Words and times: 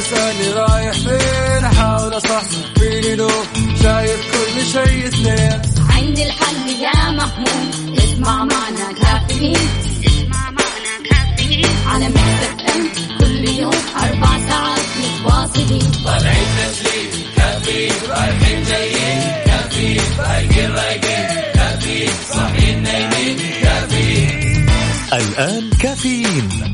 الصباح 0.00 0.30
كل 0.30 0.44
يوم 0.44 0.54
لا 0.54 0.59
تسألني 0.59 0.59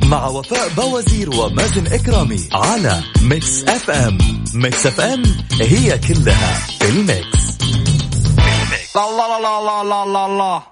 مع 0.06 0.26
وفاء 0.26 0.68
باوزير 0.68 1.30
ومازن 1.30 1.86
إكرامي 1.86 2.48
على 2.52 3.02
Mix 3.22 3.64
FM. 3.64 4.18
Mix 4.54 4.86
FM 4.86 5.22
هي 5.60 5.98
كلها 5.98 6.58
في 6.78 6.88
ال 6.88 7.02
mix. 7.02 7.58
لا 8.94 9.10
لا 9.10 9.40
لا 9.42 9.60
لا 9.60 9.84
لا 9.84 10.04
لا 10.04 10.28
لا 10.38 10.62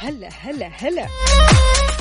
هلا 0.00 0.28
هلا 0.42 0.70
هلا. 0.80 1.06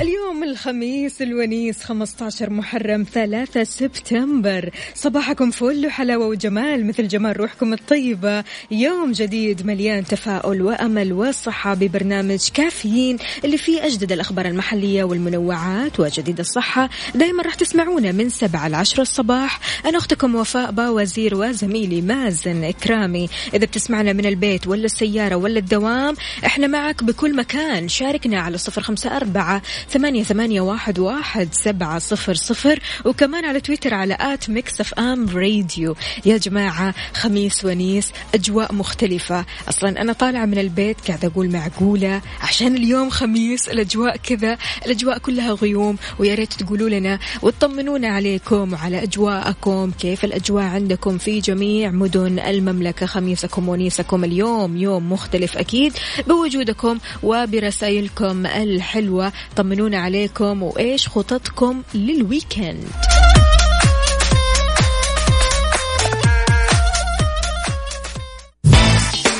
اليوم 0.01 0.43
الخميس 0.43 1.21
الونيس 1.21 1.83
15 1.83 2.49
محرم 2.49 3.05
3 3.13 3.63
سبتمبر. 3.63 4.69
صباحكم 4.95 5.51
فل 5.51 5.85
وحلاوة 5.85 6.27
وجمال 6.27 6.87
مثل 6.87 7.07
جمال 7.07 7.39
روحكم 7.39 7.73
الطيبة. 7.73 8.43
يوم 8.71 9.11
جديد 9.11 9.65
مليان 9.65 10.05
تفاؤل 10.05 10.61
وأمل 10.61 11.13
وصحة 11.13 11.73
ببرنامج 11.73 12.49
كافيين 12.53 13.17
اللي 13.45 13.57
فيه 13.57 13.85
أجدد 13.85 14.11
الأخبار 14.11 14.45
المحلية 14.45 15.03
والمنوعات 15.03 15.99
وجديد 15.99 16.39
الصحة. 16.39 16.89
دايما 17.15 17.43
راح 17.43 17.53
تسمعونا 17.53 18.11
من 18.11 18.29
7 18.29 18.67
ل 18.67 18.75
10 18.75 19.01
الصباح. 19.01 19.59
أنا 19.85 19.97
أختكم 19.97 20.35
وفاء 20.35 20.71
باوزير 20.71 21.35
وزميلي 21.35 22.01
مازن 22.01 22.63
إكرامي. 22.63 23.29
إذا 23.53 23.65
بتسمعنا 23.65 24.13
من 24.13 24.25
البيت 24.25 24.67
ولا 24.67 24.85
السيارة 24.85 25.35
ولا 25.35 25.59
الدوام 25.59 26.15
إحنا 26.45 26.67
معك 26.67 27.03
بكل 27.03 27.35
مكان. 27.35 27.87
شاركنا 27.87 28.39
على 28.39 28.57
صفر 28.57 28.81
خمسة 28.81 29.17
أربعة 29.17 29.61
ثمانية, 29.89 30.23
ثمانية 30.23 30.61
واحد, 30.61 30.99
واحد 30.99 31.49
سبعة 31.51 31.99
صفر 31.99 32.33
صفر. 32.33 32.79
وكمان 33.05 33.45
على 33.45 33.59
تويتر 33.59 33.93
على 33.93 34.17
at 34.19 34.49
Mix 34.49 34.81
FM 34.81 35.29
Radio. 35.29 35.95
يا 36.25 36.37
جماعة 36.37 36.93
خميس 37.13 37.65
ونيس 37.65 38.11
أجواء 38.33 38.73
مختلفة. 38.73 39.45
أصلا 39.69 40.01
أنا 40.01 40.13
طالعة 40.13 40.45
من 40.45 40.57
البيت 40.57 40.97
قاعدة 41.07 41.27
أقول 41.27 41.51
معقولة 41.51 42.21
عشان 42.41 42.75
اليوم 42.75 43.09
خميس 43.09 43.69
الأجواء 43.69 44.17
كذا 44.17 44.57
الأجواء 44.85 45.17
كلها 45.17 45.53
غيوم 45.53 45.97
ويا 46.19 46.35
ريت 46.35 46.53
تقولوا 46.53 46.89
لنا 46.89 47.19
وتطمنونا 47.41 48.07
عليكم 48.07 48.73
وعلى 48.73 49.03
أجواءكم 49.03 49.91
كيف 49.99 50.25
الأجواء 50.25 50.63
عندكم 50.63 51.17
في 51.17 51.39
جميع 51.39 51.91
مدن 51.91 52.39
المملكة 52.39 53.05
خميسكم 53.05 53.69
ونيسكم. 53.69 54.23
اليوم 54.23 54.77
يوم 54.77 55.11
مختلف 55.11 55.57
أكيد 55.57 55.93
بوجودكم 56.27 56.99
وبرسائلكم 57.23 58.45
الحلوة. 58.45 59.31
طمنونا 59.55 59.78
عليكم 59.87 60.63
وإيش 60.63 61.07
خططكم 61.07 61.81
لل 61.93 62.12
weekend. 62.12 62.87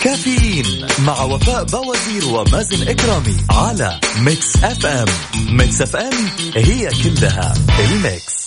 كافيين 0.03 0.87
مع 1.05 1.23
وفاء 1.23 1.63
باوزير 1.63 2.25
ومازن 2.25 2.87
إكرامي 2.87 3.37
على 3.49 3.99
Mix 4.19 4.63
FM. 4.63 5.05
Mix 5.49 5.81
FM 5.81 6.13
هي 6.55 6.89
كلها 7.03 7.53
ال 7.79 7.91
mix. 7.91 8.39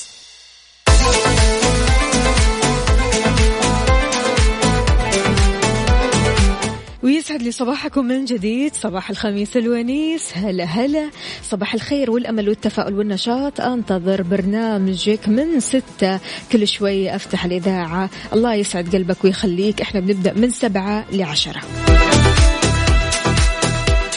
ويسعد 7.02 7.42
لي 7.42 7.50
صباحكم 7.50 8.04
من 8.04 8.24
جديد. 8.24 8.74
صباح 8.74 9.10
الخميس 9.10 9.56
الونيس. 9.56 10.32
هلا 10.34 10.64
هلا. 10.64 11.10
صباح 11.42 11.74
الخير 11.74 12.10
والأمل 12.10 12.48
والتفاؤل 12.48 12.94
والنشاط. 12.94 13.60
أنتظر 13.60 14.22
برنامجك 14.22 15.28
من 15.28 15.60
ستة. 15.60 16.20
كل 16.52 16.68
شوي 16.68 17.16
أفتح 17.16 17.44
الإذاعة. 17.44 18.10
الله 18.32 18.54
يسعد 18.54 18.96
قلبك 18.96 19.24
ويخليك. 19.24 19.80
إحنا 19.80 20.00
بنبدأ 20.00 20.32
من 20.32 20.50
سبعة 20.50 21.04
لعشرة. 21.12 21.60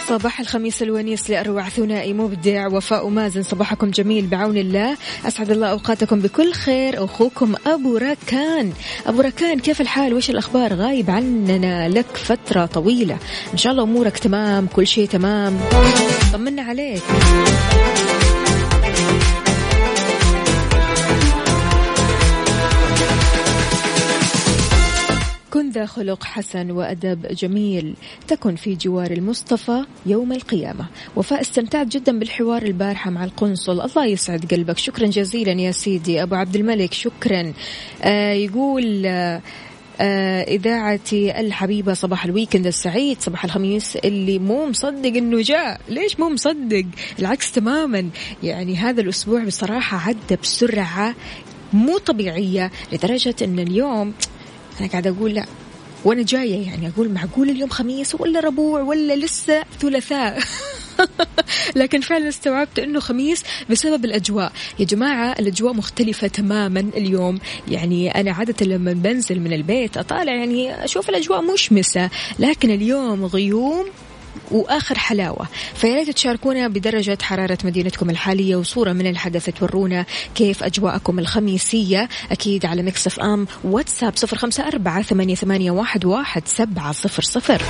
صباح 0.10 0.40
الخميس 0.40 0.82
الونيس 0.84 1.30
لأروع 1.30 1.70
ثنائي 1.70 2.14
مبدع 2.14 2.68
وفاء 2.68 3.10
مازن. 3.10 3.44
صباحكم 3.44 3.90
جميل 3.90 4.28
بعون 4.28 4.58
الله. 4.58 4.98
أسعد 5.28 5.52
الله 5.52 5.68
أوقاتكم 5.68 6.20
بكل 6.20 6.54
خير. 6.54 7.06
أخوكم 7.06 7.56
أبو 7.68 7.98
ركان 7.98 8.72
أبو 9.08 9.22
ركان 9.22 9.60
كيف 9.60 9.82
الحال؟ 9.82 10.14
وش 10.14 10.30
الأخبار؟ 10.30 10.74
غايب 10.74 11.12
عننا 11.12 11.90
لك 11.90 12.18
فترة 12.18 12.66
طويلة. 12.66 13.18
إن 13.54 13.58
شاء 13.58 13.72
الله 13.72 13.84
أمورك 13.84 14.18
تمام 14.18 14.68
كل 14.68 14.88
شيء 14.88 15.08
تمام. 15.08 15.60
طمنا 16.34 16.62
عليك. 16.62 17.04
كن 25.56 25.70
ذا 25.70 25.86
خلق 25.86 26.24
حسن 26.24 26.72
وأدب 26.72 27.28
جميل. 27.28 27.96
تكن 28.28 28.56
في 28.56 28.76
جوار 28.76 29.12
المصطفى 29.12 29.86
يوم 30.06 30.32
القيامة. 30.32 30.86
وفاء 31.16 31.42
استمتعت 31.42 31.88
جدا 31.88 32.20
بالحوار 32.20 32.64
البارحة 32.64 33.12
مع 33.12 33.24
القنصل. 33.24 33.82
الله 33.82 34.06
يسعد 34.06 34.46
قلبك. 34.54 34.78
شكرا 34.78 35.08
جزيلا 35.08 35.52
يا 35.52 35.72
سيدي 35.72 36.24
أبو 36.24 36.36
عبد 36.36 36.56
الملك. 36.56 36.94
شكرا. 36.94 37.54
آه 38.02 38.34
يقول 38.34 39.06
آه 39.06 39.42
آه 40.00 40.42
إذاعتي 40.42 41.40
الحبيبة 41.40 41.94
صباح 41.94 42.26
الويكند 42.26 42.68
السعيد 42.68 43.22
صباح 43.22 43.46
الخميس. 43.46 43.96
اللي 43.96 44.40
مو 44.40 44.66
مصدق 44.66 45.18
إنه 45.18 45.42
جاء. 45.42 45.82
ليش 45.90 46.20
مو 46.20 46.30
مصدق؟ 46.30 46.86
العكس 47.20 47.52
تماما. 47.52 48.10
يعني 48.44 48.76
هذا 48.76 49.02
الأسبوع 49.02 49.44
بصراحة 49.44 49.98
عدى 50.10 50.36
بسرعة 50.44 51.16
مو 51.74 51.98
طبيعية 51.98 52.72
لدرجة 52.94 53.36
أن 53.42 53.60
اليوم 53.60 54.14
أنا 54.80 54.90
قاعدة 54.90 55.10
أقول 55.10 55.34
لا. 55.34 55.46
وأنا 56.06 56.24
جاية 56.24 56.68
يعني 56.68 56.88
أقول 56.88 57.10
معقول 57.10 57.50
اليوم 57.50 57.70
خميس 57.70 58.16
ولا 58.16 58.40
ربوع 58.40 58.82
ولا 58.82 59.16
لسه 59.16 59.64
ثلاثاء؟ 59.80 60.40
لكن 61.76 62.02
فعلا 62.02 62.30
استوعبت 62.30 62.80
إنه 62.80 63.00
خميس 63.00 63.44
بسبب 63.70 64.06
الأجواء. 64.06 64.52
يا 64.80 64.86
جماعة 64.86 65.36
الأجواء 65.40 65.74
مختلفة 65.74 66.28
تماما 66.28 66.80
اليوم. 66.80 67.40
يعني 67.68 68.12
أنا 68.22 68.32
عادة 68.32 68.66
لما 68.66 68.94
بنزل 68.94 69.40
من 69.40 69.54
البيت 69.54 69.98
أطالع 69.98 70.34
يعني 70.34 70.86
أشوف 70.86 71.10
الأجواء 71.10 71.42
مشمسة. 71.42 72.10
لكن 72.40 72.70
اليوم 72.72 73.26
غيوم 73.26 73.86
وآخر 74.52 74.98
حلاوة. 74.98 75.48
فيا 75.76 75.96
ريت 75.96 76.10
تشاركونا 76.10 76.68
بدرجة 76.68 77.18
حرارة 77.22 77.58
مدينتكم 77.64 78.10
الحالية 78.10 78.56
وصورة 78.56 78.94
من 78.94 79.08
الحدث 79.08 79.50
تورونا 79.50 80.06
كيف 80.36 80.64
أجواءكم 80.64 81.20
الخميسية. 81.20 82.10
أكيد 82.32 82.66
على 82.66 82.84
مكسف 82.84 83.20
أم 83.20 83.48
واتساب 83.64 84.18
صفر 84.18 84.38
خمسة 84.38 84.68
أربعة 84.68 85.02
ثمانية, 85.02 85.36
ثمانية 85.36 85.72
واحد, 85.72 86.06
واحد 86.06 86.48
سبعة 86.48 86.92
صفر 86.92 87.24
صفر. 87.24 87.62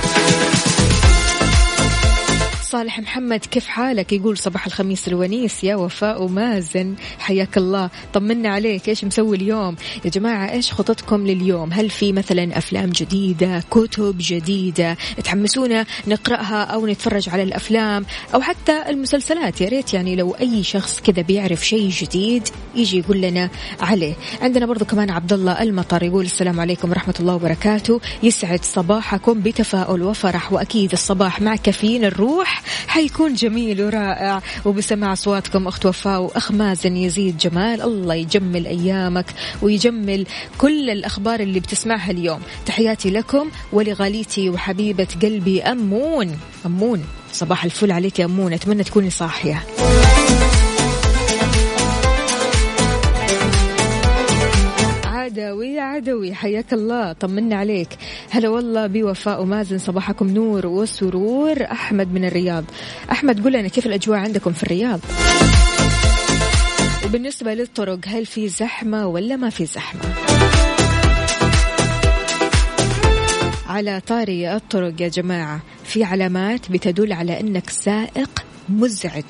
صالح 2.66 3.00
محمد 3.00 3.40
كيف 3.40 3.66
حالك؟ 3.66 4.12
يقول 4.12 4.38
صباح 4.38 4.66
الخميس 4.66 5.08
الونيس 5.08 5.64
يا 5.64 5.76
وفاء 5.76 6.22
ومازن 6.22 6.94
حياك 7.18 7.56
الله. 7.56 7.90
طمنا 8.12 8.48
عليك 8.48 8.88
إيش 8.88 9.04
مسوي 9.04 9.36
اليوم؟ 9.36 9.76
يا 10.04 10.10
جماعة 10.10 10.50
إيش 10.50 10.72
خططكم 10.72 11.26
لليوم؟ 11.26 11.72
هل 11.72 11.90
في 11.90 12.12
مثلا 12.12 12.58
أفلام 12.58 12.90
جديدة 12.90 13.64
كتب 13.70 14.14
جديدة 14.20 14.96
تحمسونا 15.24 15.86
نقرأها 16.06 16.64
أو 16.64 16.86
نتفرج 16.86 17.28
على 17.28 17.42
الأفلام 17.42 18.06
أو 18.34 18.40
حتى 18.40 18.82
المسلسلات؟ 18.88 19.60
يا 19.60 19.68
ريت 19.68 19.94
يعني 19.94 20.16
لو 20.16 20.30
أي 20.40 20.62
شخص 20.62 21.00
كذا 21.00 21.22
بيعرف 21.22 21.66
شيء 21.66 21.88
جديد 21.90 22.48
يجي 22.74 22.98
يقول 22.98 23.20
لنا 23.20 23.50
عليه. 23.80 24.14
عندنا 24.42 24.66
برضو 24.66 24.84
كمان 24.84 25.10
عبد 25.10 25.32
الله 25.32 25.62
المطر 25.62 26.02
يقول 26.02 26.24
السلام 26.24 26.60
عليكم 26.60 26.90
ورحمة 26.90 27.14
الله 27.20 27.34
وبركاته. 27.34 28.00
يسعد 28.22 28.64
صباحكم 28.64 29.40
بتفاؤل 29.40 30.02
وفرح 30.02 30.52
وأكيد 30.52 30.92
الصباح 30.92 31.40
مع 31.40 31.56
كافيين 31.56 32.04
الروح. 32.04 32.56
حيكون 32.86 33.34
جميل 33.34 33.82
ورائع. 33.82 34.42
وبسمع 34.64 35.12
أصواتكم 35.12 35.66
أخت 35.66 35.86
وفاء 35.86 36.20
وأخ 36.20 36.52
مازن 36.52 36.96
يزيد 36.96 37.38
جمال 37.38 37.82
الله 37.82 38.14
يجمل 38.14 38.66
أيامك 38.66 39.26
ويجمل 39.62 40.26
كل 40.58 40.90
الأخبار 40.90 41.40
اللي 41.40 41.60
بتسمعها 41.60 42.10
اليوم. 42.10 42.40
تحياتي 42.66 43.10
لكم 43.10 43.50
ولغاليتي 43.72 44.50
وحبيبة 44.50 45.08
قلبي 45.22 45.62
أمون. 45.62 46.38
أمون 46.66 47.04
صباح 47.32 47.64
الفل 47.64 47.92
عليك 47.92 48.18
يا 48.18 48.24
أمون 48.24 48.52
أتمنى 48.52 48.84
تكوني 48.84 49.10
صاحية. 49.10 49.66
عدوي 55.96 56.16
عدوي 56.16 56.34
حياك 56.34 56.72
الله 56.72 57.12
طمنا 57.12 57.56
عليك. 57.56 57.88
هلا 58.30 58.48
والله 58.48 58.86
بوفاء 58.86 59.42
ومازن 59.42 59.78
صباحكم 59.78 60.30
نور 60.30 60.66
وسرور. 60.66 61.62
أحمد 61.62 62.12
من 62.12 62.24
الرياض. 62.24 62.64
أحمد 63.10 63.42
قول 63.42 63.52
لنا 63.52 63.68
كيف 63.68 63.86
الأجواء 63.86 64.18
عندكم 64.18 64.52
في 64.52 64.62
الرياض؟ 64.62 65.00
وبالنسبة 67.04 67.54
للطرق 67.54 67.98
هل 68.06 68.26
في 68.26 68.48
زحمة 68.48 69.06
ولا 69.06 69.36
ما 69.36 69.50
في 69.50 69.66
زحمة؟ 69.66 70.00
على 73.66 74.00
طاري 74.06 74.56
الطرق 74.56 75.02
يا 75.02 75.08
جماعة 75.08 75.60
في 75.84 76.04
علامات 76.04 76.70
بتدل 76.70 77.12
على 77.12 77.40
أنك 77.40 77.70
سائق 77.70 78.44
مزعج. 78.68 79.24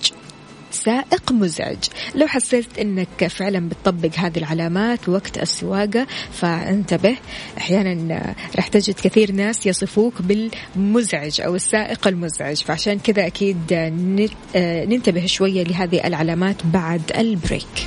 سائق 0.77 1.33
مزعج. 1.33 1.79
لو 2.15 2.27
حسيت 2.27 2.79
إنك 2.79 3.27
فعلا 3.27 3.69
بتطبق 3.69 4.11
هذه 4.17 4.39
العلامات 4.39 5.09
وقت 5.09 5.39
السواقة 5.39 6.07
فانتبه. 6.33 7.17
أحيانا 7.59 8.35
راح 8.57 8.69
تجد 8.69 8.95
كثير 8.95 9.33
ناس 9.33 9.67
يصفوك 9.67 10.15
بالمزعج 10.23 11.41
أو 11.41 11.55
السائق 11.55 12.09
المزعج. 12.09 12.57
فعشان 12.57 12.99
كذا 12.99 13.27
أكيد 13.27 13.59
ننتبه 14.89 15.27
شوية 15.27 15.63
لهذه 15.63 16.07
العلامات 16.07 16.57
بعد 16.67 17.03
ال 17.19 17.29
break. 17.29 17.87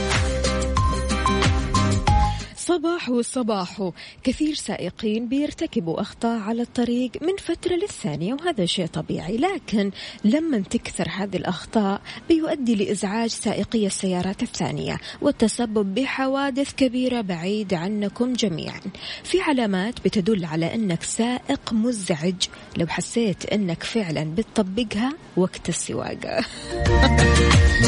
صباح 2.71 3.09
وصباح 3.09 3.91
كثير 4.23 4.53
سائقين 4.53 5.27
بيرتكبوا 5.27 6.01
أخطاء 6.01 6.39
على 6.39 6.61
الطريق 6.61 7.11
من 7.21 7.37
فترة 7.37 7.73
للثانية 7.73 8.33
وهذا 8.33 8.65
شيء 8.65 8.85
طبيعي. 8.85 9.37
لكن 9.37 9.91
لما 10.23 10.59
تكثر 10.59 11.09
هذه 11.09 11.37
الأخطاء 11.37 12.01
بيؤدي 12.29 12.75
لإزعاج 12.75 13.29
سائقي 13.29 13.85
السيارات 13.87 14.43
الثانية 14.43 14.97
والتسبب 15.21 15.95
بحوادث 15.95 16.73
كبيرة 16.73 17.21
بعيد 17.21 17.73
عنكم 17.73 18.33
جميعا. 18.33 18.81
في 19.23 19.41
علامات 19.41 19.99
بتدل 20.05 20.45
على 20.45 20.75
أنك 20.75 21.03
سائق 21.03 21.73
مزعج. 21.73 22.47
لو 22.77 22.87
حسيت 22.87 23.45
أنك 23.45 23.83
فعلا 23.83 24.23
بتطبقها 24.23 25.13
وقت 25.37 25.69
السواقة. 25.69 26.45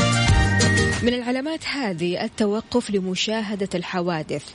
من 1.03 1.13
العلامات 1.13 1.67
هذه 1.67 2.23
التوقف 2.23 2.91
لمشاهدة 2.91 3.69
الحوادث 3.75 4.45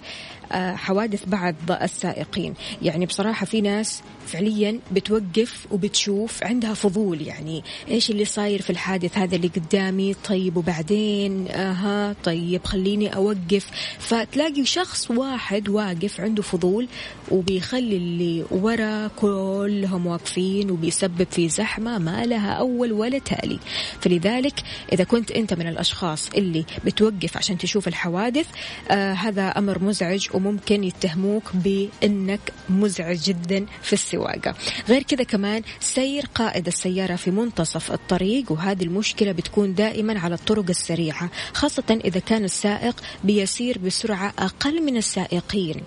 آه، 0.53 0.75
حوادث 0.75 1.25
بعض 1.27 1.55
السائقين. 1.71 2.55
يعني 2.83 3.07
بصراحة 3.07 3.47
في 3.47 3.61
ناس 3.61 4.03
فعليا 4.29 4.81
بتوقف 4.93 5.67
وبتشوف 5.71 6.45
عندها 6.45 6.75
فضول 6.75 7.23
يعني 7.23 7.65
إيش 7.91 8.11
اللي 8.11 8.25
صاير 8.25 8.63
في 8.63 8.71
الحادث 8.71 9.19
هذا 9.19 9.37
اللي 9.37 9.49
قدامي؟ 9.49 10.15
طيب 10.15 10.57
وبعدين؟ 10.57 11.49
أها 11.49 12.17
طيب 12.25 12.65
خليني 12.65 13.15
أوقف. 13.17 13.67
فتلاقي 13.99 14.65
شخص 14.65 15.11
واحد 15.11 15.69
واقف 15.69 16.21
عنده 16.21 16.43
فضول 16.43 16.89
وبيخلي 17.31 17.97
اللي 17.97 18.45
ورا 18.51 19.09
كلهم 19.17 20.07
واقفين 20.07 20.71
وبيسبب 20.71 21.27
في 21.31 21.49
زحمة 21.49 21.99
ما 21.99 22.25
لها 22.27 22.53
أول 22.53 22.93
ولا 22.93 23.19
تالي. 23.19 23.59
فلذلك 24.01 24.63
إذا 24.93 25.05
كنت 25.05 25.31
أنت 25.31 25.55
من 25.55 25.67
الأشخاص 25.69 26.29
اللي 26.37 26.65
بتوقف 26.85 27.37
عشان 27.37 27.59
تشوف 27.59 27.89
الحوادث 27.89 28.47
آه 28.91 29.13
هذا 29.13 29.49
أمر 29.49 29.85
مزعج 29.85 30.29
وممكن 30.35 30.85
يتهموك 30.85 31.43
بأنك 31.55 32.41
مزعج 32.71 33.19
جدا 33.19 33.67
في 33.83 33.93
السواقة 34.19 34.55
غير 34.89 35.03
كذا 35.03 35.25
كمان 35.25 35.63
سير 35.81 36.25
قائد 36.35 36.67
السيارة 36.67 37.17
في 37.17 37.31
منتصف 37.31 37.93
الطريق 37.93 38.53
وهذه 38.53 38.83
المشكلة 38.83 39.33
بتكون 39.33 39.75
دائما 39.75 40.19
على 40.21 40.35
الطرق 40.35 40.65
السريعة 40.69 41.31
خاصة 41.53 42.01
إذا 42.05 42.21
كان 42.21 42.45
السائق 42.45 43.01
بيسير 43.25 43.79
بسرعة 43.79 44.35
أقل 44.39 44.83
من 44.83 44.97
السائقين. 44.97 45.83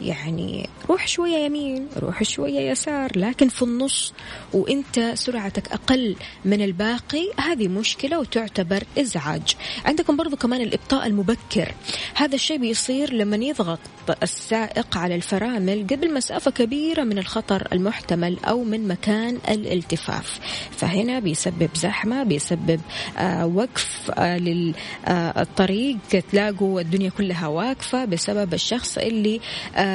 يعني 0.00 0.68
روح 0.90 1.08
شوية 1.08 1.36
يمين 1.36 1.88
روح 1.98 2.22
شوية 2.22 2.70
يسار 2.70 3.18
لكن 3.18 3.48
في 3.48 3.62
النص 3.62 4.12
وإنت 4.52 5.12
سرعتك 5.14 5.72
أقل 5.72 6.16
من 6.44 6.62
الباقي 6.62 7.30
هذه 7.40 7.68
مشكلة 7.68 8.18
وتعتبر 8.18 8.82
إزعاج. 8.98 9.56
عندكم 9.84 10.16
برضو 10.16 10.36
كمان 10.36 10.60
الإبطاء 10.60 11.06
المبكر. 11.06 11.74
هذا 12.14 12.34
الشيء 12.34 12.58
بيصير 12.58 13.12
لما 13.12 13.36
يضغط 13.36 13.78
السائق 14.22 14.98
على 14.98 15.14
الفرامل 15.14 15.86
قبل 15.90 16.14
مسافة 16.14 16.50
كبيرة 16.50 17.02
من 17.04 17.18
الخطر 17.18 17.68
المحتمل 17.72 18.38
أو 18.44 18.64
من 18.64 18.88
مكان 18.88 19.38
الالتفاف. 19.48 20.38
فهنا 20.76 21.18
بيسبب 21.18 21.70
زحمة 21.74 22.22
بيسبب 22.22 22.80
آه 23.18 23.46
وقف 23.46 24.10
آه 24.10 24.38
للطريق 24.38 25.96
آه 26.14 26.20
تلاقوا 26.30 26.80
الدنيا 26.80 27.10
كلها 27.10 27.46
واقفة 27.46 28.04
بسبب 28.04 28.54
الشخص 28.54 28.98
اللي 28.98 29.40
آه 29.76 29.85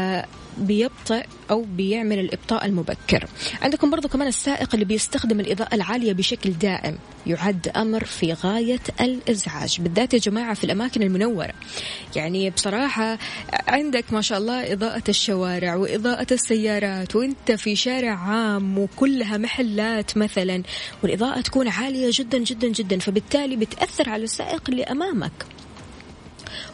بيبطئ 0.58 1.26
أو 1.52 1.62
بيعمل 1.62 2.20
الإبطاء 2.20 2.66
المبكر. 2.66 3.26
عندكم 3.62 3.90
برضو 3.90 4.08
كمان 4.08 4.28
السائق 4.28 4.70
اللي 4.74 4.86
بيستخدم 4.86 5.40
الإضاءة 5.40 5.76
العالية 5.76 6.14
بشكل 6.14 6.52
دائم. 6.52 6.98
يعد 7.28 7.68
أمر 7.68 8.04
في 8.04 8.34
غاية 8.34 8.80
الإزعاج. 9.02 9.82
بالذات 9.82 10.14
يا 10.14 10.20
جماعة 10.20 10.54
في 10.54 10.64
الأماكن 10.64 11.04
المنورة. 11.04 11.54
يعني 12.16 12.50
بصراحة 12.50 13.18
عندك 13.68 14.14
ما 14.14 14.22
شاء 14.22 14.38
الله 14.38 14.74
إضاءة 14.74 15.04
الشوارع 15.10 15.76
وإضاءة 15.76 16.28
السيارات 16.32 17.16
وأنت 17.16 17.52
في 17.52 17.76
شارع 17.76 18.16
عام 18.16 18.78
وكلها 18.78 19.38
محلات 19.38 20.18
مثلا 20.18 20.64
والإضاءة 21.04 21.42
تكون 21.42 21.68
عالية 21.68 22.10
جدا 22.14 22.38
جدا 22.38 22.68
جدا 22.68 23.00
فبالتالي 23.00 23.56
بتأثر 23.56 24.10
على 24.10 24.24
السائق 24.24 24.62
اللي 24.70 24.84
أمامك. 24.84 25.46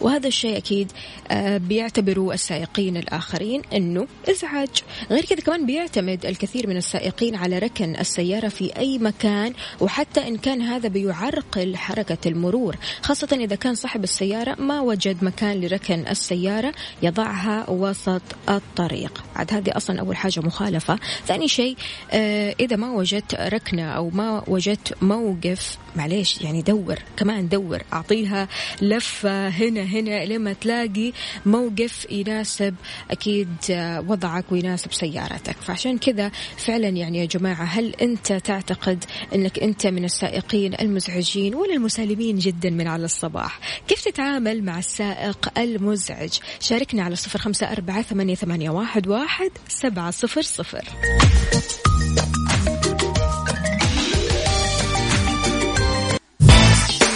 وهذا 0.01 0.27
الشيء 0.27 0.57
أكيد 0.57 0.91
آه، 1.31 1.57
بيعتبروا 1.57 2.33
السائقين 2.33 2.97
الآخرين 2.97 3.61
أنه 3.73 4.07
إزعاج. 4.29 4.69
غير 5.11 5.25
كذا 5.25 5.39
كمان 5.39 5.65
بيعتمد 5.65 6.25
الكثير 6.25 6.67
من 6.67 6.77
السائقين 6.77 7.35
على 7.35 7.59
ركن 7.59 7.95
السيارة 7.95 8.47
في 8.47 8.77
أي 8.77 8.97
مكان 8.97 9.53
وحتى 9.79 10.27
إن 10.27 10.37
كان 10.37 10.61
هذا 10.61 10.89
بيعرقل 10.89 11.75
حركة 11.75 12.17
المرور 12.25 12.75
خاصة 13.01 13.27
إذا 13.31 13.55
كان 13.55 13.75
صاحب 13.75 14.03
السيارة 14.03 14.61
ما 14.61 14.81
وجد 14.81 15.23
مكان 15.23 15.61
لركن 15.61 16.07
السيارة 16.07 16.73
يضعها 17.03 17.69
وسط 17.69 18.21
الطريق. 18.49 19.23
عاد 19.35 19.53
هذه 19.53 19.77
أصلا 19.77 19.99
أول 19.99 20.15
حاجة 20.15 20.39
مخالفة. 20.39 20.99
ثاني 21.27 21.47
شيء 21.47 21.75
آه، 22.11 22.55
إذا 22.59 22.75
ما 22.75 22.91
وجدت 22.91 23.35
ركنة 23.35 23.91
أو 23.91 24.09
ما 24.09 24.43
وجدت 24.47 25.03
موقف 25.03 25.77
معليش 25.97 26.41
يعني 26.41 26.61
دور 26.61 26.99
كمان 27.17 27.49
دور. 27.49 27.81
أعطيها 27.93 28.47
لفة 28.81 29.47
هنا 29.47 29.81
هنا 29.83 30.25
لما 30.25 30.53
تلاقي 30.53 31.11
موقف 31.45 32.07
يناسب 32.11 32.75
أكيد 33.11 33.49
وضعك 34.07 34.51
ويناسب 34.51 34.93
سيارتك. 34.93 35.55
فعشان 35.61 35.97
كذا 35.97 36.31
فعلا 36.57 36.87
يعني 36.87 37.17
يا 37.17 37.25
جماعة 37.25 37.63
هل 37.63 37.95
أنت 38.01 38.33
تعتقد 38.33 39.03
أنك 39.35 39.59
أنت 39.59 39.87
من 39.87 40.05
السائقين 40.05 40.73
المزعجين 40.81 41.55
ولا 41.55 41.73
المسالمين 41.73 42.37
جدا 42.37 42.69
من 42.69 42.87
على 42.87 43.05
الصباح؟ 43.05 43.59
كيف 43.87 44.03
تتعامل 44.05 44.63
مع 44.63 44.79
السائق 44.79 45.59
المزعج؟ 45.59 46.33
شاركنا 46.59 47.03
على 47.03 47.15
صفر 47.15 47.39
خمسة 47.39 47.71
أربعة 47.71 48.01
ثمانية 48.01 48.69
واحد, 48.69 49.07
واحد 49.07 49.51
سبعة 49.67 50.11
صفر 50.11 50.41
صفر. 50.41 50.83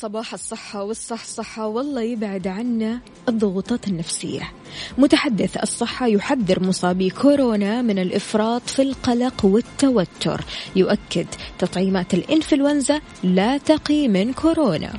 صباح 0.00 0.32
الصحة 0.32 0.82
والصحصحة 0.82 1.66
والله 1.66 2.02
يبعد 2.02 2.46
عنا 2.46 3.00
الضغوطات 3.28 3.88
النفسية. 3.88 4.52
متحدث 4.98 5.56
الصحة 5.56 6.06
يحذر 6.06 6.62
مصابي 6.62 7.10
كورونا 7.10 7.82
من 7.82 7.98
الإفراط 7.98 8.62
في 8.70 8.82
القلق 8.82 9.44
والتوتر. 9.44 10.40
يؤكد 10.76 11.26
تطعيمات 11.58 12.14
الإنفلونزا 12.14 13.00
لا 13.22 13.58
تقي 13.58 14.08
من 14.08 14.32
كورونا. 14.32 14.92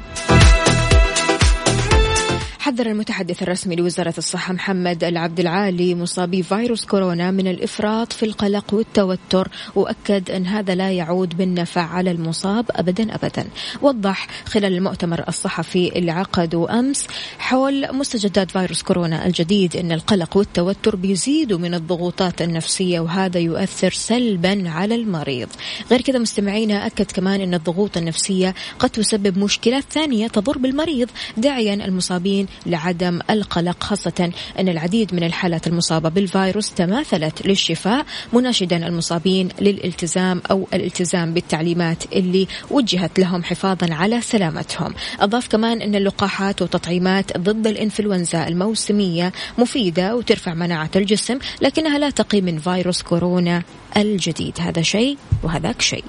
حذر 2.60 2.86
المتحدث 2.86 3.44
الرسمي 3.44 3.76
لوزارة 3.76 4.14
الصحة 4.18 4.54
محمد 4.54 5.04
العبد 5.04 5.40
العالي 5.40 5.96
مصابي 5.96 6.44
فيروس 6.44 6.86
كورونا 6.86 7.32
من 7.32 7.48
الإفراط 7.48 8.14
في 8.14 8.24
القلق 8.24 8.74
والتوتر 8.74 9.48
وأكد 9.76 10.32
أن 10.32 10.46
هذا 10.46 10.76
لا 10.76 10.92
يعود 10.92 11.38
بالنفع 11.38 11.82
على 11.82 12.12
المصاب 12.12 12.66
أبدا 12.72 13.16
أبدا. 13.16 13.48
وضح 13.82 14.28
خلال 14.46 14.74
المؤتمر 14.74 15.24
الصحفي 15.28 15.96
اللي 15.96 16.12
عقده 16.12 16.80
أمس 16.80 17.08
حول 17.38 17.96
مستجدات 17.96 18.52
فيروس 18.52 18.84
كورونا 18.84 19.26
الجديد 19.26 19.76
أن 19.76 19.92
القلق 19.92 20.38
والتوتر 20.38 20.96
بيزيدوا 20.96 21.60
من 21.60 21.74
الضغوطات 21.74 22.42
النفسية 22.42 23.00
وهذا 23.00 23.40
يؤثر 23.40 23.92
سلبا 23.92 24.70
على 24.70 24.96
المريض. 24.96 25.50
غير 25.92 26.02
كذا 26.02 26.20
مستمعينا 26.20 26.86
أكد 26.86 27.12
كمان 27.12 27.42
أن 27.42 27.54
الضغوط 27.54 27.98
النفسية 27.98 28.56
قد 28.80 28.90
تسبب 28.90 29.38
مشكلات 29.38 29.84
ثانية 29.92 30.28
تضر 30.28 30.58
بالمريض 30.58 31.10
داعيا 31.38 31.74
المصابين 31.74 32.50
لعدم 32.66 33.20
القلق 33.30 33.84
خاصة 33.84 34.32
أن 34.60 34.70
العديد 34.70 35.16
من 35.16 35.24
الحالات 35.24 35.68
المصابة 35.68 36.10
بالفيروس 36.10 36.74
تماثلت 36.74 37.48
للشفاء 37.48 38.06
مناشدا 38.34 38.88
المصابين 38.88 39.50
للالتزام 39.62 40.42
أو 40.52 40.68
الالتزام 40.74 41.34
بالتعليمات 41.34 42.04
اللي 42.14 42.48
وجهت 42.72 43.20
لهم 43.20 43.44
حفاظا 43.44 43.94
على 43.94 44.22
سلامتهم. 44.22 44.94
أضاف 45.20 45.48
كمان 45.48 45.82
أن 45.82 45.96
اللقاحات 45.96 46.62
وتطعيمات 46.62 47.38
ضد 47.38 47.68
الإنفلونزا 47.68 48.48
الموسمية 48.48 49.34
مفيدة 49.58 50.16
وترفع 50.16 50.54
مناعة 50.54 50.90
الجسم 50.96 51.40
لكنها 51.62 51.98
لا 51.98 52.10
تقي 52.10 52.42
من 52.42 52.60
فيروس 52.60 53.02
كورونا 53.02 53.64
الجديد. 53.98 54.58
هذا 54.60 54.82
شيء 54.82 55.18
وهذاك 55.44 55.82
شيء. 55.82 56.04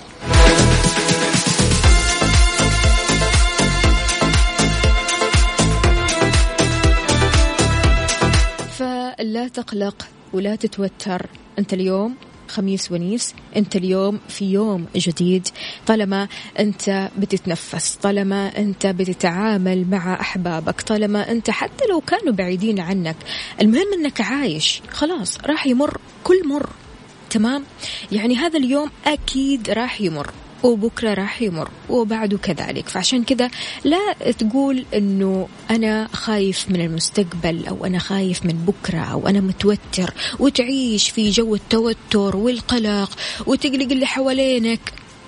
فلا 9.31 9.49
تقلق 9.49 10.09
ولا 10.33 10.57
تتوتر. 10.57 11.27
أنت 11.59 11.73
اليوم 11.73 12.15
خميس 12.49 12.93
ونيس 12.93 13.35
أنت 13.57 13.77
اليوم 13.77 14.21
في 14.29 14.53
يوم 14.53 14.87
جديد. 14.97 15.49
طالما 15.87 16.29
أنت 16.59 17.11
بتتنفس 17.19 17.95
طالما 17.95 18.59
أنت 18.59 18.87
بتتعامل 18.87 19.87
مع 19.91 20.21
أحبابك 20.21 20.81
طالما 20.81 21.31
أنت 21.31 21.51
حتى 21.51 21.85
لو 21.91 22.01
كانوا 22.01 22.33
بعيدين 22.33 22.81
عنك 22.81 23.17
المهم 23.61 23.93
أنك 23.99 24.21
عايش. 24.21 24.83
خلاص 24.91 25.39
راح 25.47 25.67
يمر 25.67 26.01
كل 26.25 26.49
مر. 26.49 26.71
تمام؟ 27.31 27.65
يعني 28.13 28.37
هذا 28.37 28.59
اليوم 28.59 28.91
أكيد 29.07 29.71
راح 29.71 30.01
يمر. 30.01 30.31
وبكرة 30.63 31.15
راح 31.15 31.43
يمر 31.43 31.71
وبعده 31.89 32.39
كذلك. 32.39 32.89
فعشان 32.89 33.25
كذا 33.25 33.51
لا 33.85 34.33
تقول 34.39 34.85
أنه 34.95 35.49
أنا 35.71 36.09
خايف 36.13 36.71
من 36.71 36.81
المستقبل 36.81 37.67
أو 37.67 37.87
أنا 37.87 37.99
خايف 37.99 38.47
من 38.47 38.53
بكرة 38.53 38.99
أو 38.99 39.29
أنا 39.29 39.41
متوتر 39.41 40.15
وتعيش 40.39 41.11
في 41.11 41.31
جو 41.31 41.55
التوتر 41.55 42.37
والقلق 42.37 43.11
وتقلق 43.47 43.93
اللي 43.93 44.07
حوالينك. 44.07 44.81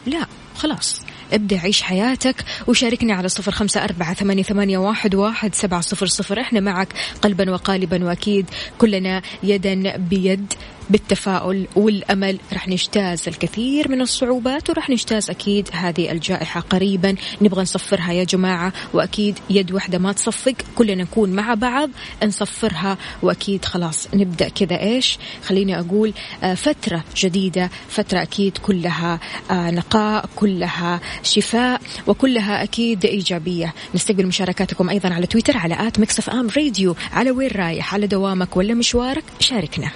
لا 0.06 0.26
خلاص 0.56 1.02
ابدأ 1.32 1.58
عيش 1.58 1.82
حياتك 1.82 2.44
وشاركنا 2.66 3.14
على 3.14 3.28
صفر 3.28 3.52
خمسة 3.52 3.84
أربعة 3.84 4.14
ثمانية, 4.14 4.42
ثمانية 4.42 4.78
واحد, 4.78 5.14
واحد 5.14 5.54
سبعة 5.54 5.80
صفر 5.80 6.06
صفر. 6.06 6.40
إحنا 6.40 6.60
معك 6.60 6.88
قلبا 7.22 7.50
وقالبا 7.50 8.04
وأكيد 8.04 8.50
كلنا 8.78 9.22
يدا 9.42 9.96
بيد. 9.96 10.52
بالتفاؤل 10.90 11.66
والأمل. 11.76 12.38
رح 12.52 12.68
نجتاز 12.68 13.28
الكثير 13.28 13.90
من 13.90 14.00
الصعوبات 14.00 14.70
ورح 14.70 14.90
نجتاز 14.90 15.30
أكيد 15.30 15.68
هذه 15.72 16.12
الجائحة 16.12 16.60
قريبا. 16.60 17.14
نبغى 17.42 17.62
نصفرها 17.62 18.12
يا 18.12 18.24
جماعة 18.24 18.72
وأكيد 18.94 19.38
يد 19.50 19.72
واحدة 19.72 19.98
ما 19.98 20.12
تصفق. 20.12 20.54
كلنا 20.74 21.02
نكون 21.02 21.30
مع 21.30 21.54
بعض 21.54 21.90
نصفرها 22.24 22.98
وأكيد 23.22 23.64
خلاص 23.64 24.08
نبدأ 24.14 24.48
كذا. 24.48 24.80
إيش؟ 24.80 25.18
خليني 25.44 25.78
أقول 25.80 26.12
آه، 26.42 26.54
فترة 26.54 27.04
جديدة 27.16 27.70
فترة 27.88 28.22
أكيد 28.22 28.58
كلها 28.58 29.20
آه، 29.50 29.70
نقاء 29.70 30.28
كلها 30.36 31.00
شفاء 31.22 31.80
وكلها 32.06 32.62
أكيد 32.62 33.04
إيجابية. 33.04 33.74
نستقبل 33.94 34.26
مشاركاتكم 34.26 34.90
أيضا 34.90 35.08
على 35.08 35.26
تويتر 35.26 35.56
على 35.56 35.86
at 35.86 35.98
Mix 35.98 36.28
FM 36.28 36.48
Radio. 36.56 36.96
على 37.12 37.30
وين 37.30 37.50
رايح؟ 37.50 37.94
على 37.94 38.06
دوامك 38.06 38.56
ولا 38.56 38.74
مشوارك؟ 38.74 39.24
شاركنا. 39.40 39.90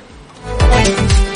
Thank 0.47 1.31
you. 1.31 1.36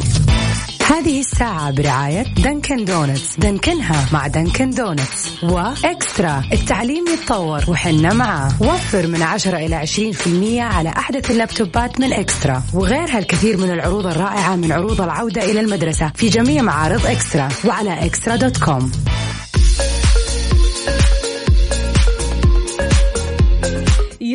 هذه 1.11 1.19
الساعة 1.19 1.71
برعاية 1.71 2.21
Dunkin' 2.21 2.85
Donuts 2.85 3.35
دنكنها 3.37 4.05
مع 4.13 4.27
Dunkin' 4.27 4.69
Donuts 4.69 5.43
و 5.43 5.57
eXtra. 5.57 6.43
التعليم 6.53 7.05
يتطور 7.07 7.63
وحنا 7.67 8.13
معاه. 8.13 8.51
وفر 8.61 9.07
من 9.07 9.21
10 9.21 9.57
إلى 9.57 9.75
20% 9.75 10.61
على 10.61 10.89
أحدث 10.89 11.31
اللابتوبات 11.31 11.99
من 11.99 12.13
eXtra. 12.13 12.63
وغيرها 12.73 13.19
الكثير 13.19 13.57
من 13.57 13.71
العروض 13.71 14.07
الرائعة 14.07 14.55
من 14.55 14.71
عروض 14.71 15.01
العودة 15.01 15.43
إلى 15.43 15.59
المدرسة 15.59 16.11
في 16.15 16.29
جميع 16.29 16.61
معارض 16.61 17.05
eXtra. 17.05 17.49
وعلى 17.65 18.05
eXtra 18.05 18.35
dot 18.35 18.57
com. 18.57 18.91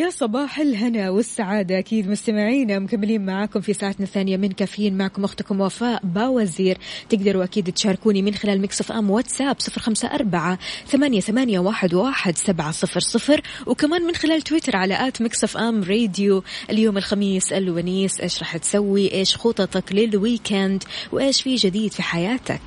يا 0.07 0.11
صباح 0.11 0.59
الهنا 0.59 1.09
والسعادة. 1.09 1.79
أكيد 1.79 2.09
مستمعينا 2.09 2.79
مكملين 2.79 3.25
معاكم 3.25 3.61
في 3.61 3.73
ساعتنا 3.73 4.05
الثانية 4.05 4.37
من 4.37 4.51
كافيين. 4.51 4.97
معكم 4.97 5.23
أختكم 5.23 5.61
وفاء 5.61 6.01
باوزير. 6.03 6.77
تقدروا 7.09 7.43
أكيد 7.43 7.73
تشاركوني 7.73 8.21
من 8.21 8.33
خلال 8.33 8.61
Mix 8.61 8.91
FM 8.91 9.09
واتساب 9.09 9.59
صفر 9.59 9.81
خمسة 9.81 10.07
أربعة 10.07 10.59
ثمانية, 10.87 11.19
ثمانية 11.19 11.59
واحد, 11.59 11.93
واحد 11.93 12.37
سبعة 12.37 12.71
صفر 12.71 12.99
صفر. 12.99 13.41
وكمان 13.65 14.01
من 14.01 14.15
خلال 14.15 14.41
تويتر 14.41 14.75
على 14.75 15.07
at 15.07 15.21
Mix 15.21 15.57
FM 15.57 15.83
Radio. 15.83 16.43
اليوم 16.69 16.97
الخميس 16.97 17.53
الونيس 17.53 18.19
إيش 18.19 18.39
راح 18.39 18.57
تسوي؟ 18.57 19.13
إيش 19.13 19.37
خططك 19.37 19.91
لل 19.91 20.09
weekend؟ 20.09 20.83
وإيش 21.11 21.41
في 21.41 21.55
جديد 21.55 21.91
في 21.91 22.03
حياتك؟ 22.03 22.61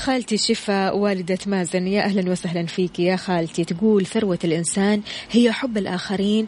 خالتي 0.00 0.36
شفا 0.36 0.90
والدة 0.90 1.38
مازن 1.46 1.86
يا 1.86 2.02
أهلا 2.02 2.30
وسهلا 2.30 2.66
فيك 2.66 2.98
يا 2.98 3.16
خالتي. 3.16 3.64
تقول 3.64 4.06
ثروة 4.06 4.38
الإنسان 4.44 5.02
هي 5.30 5.52
حب 5.52 5.78
الآخرين 5.78 6.46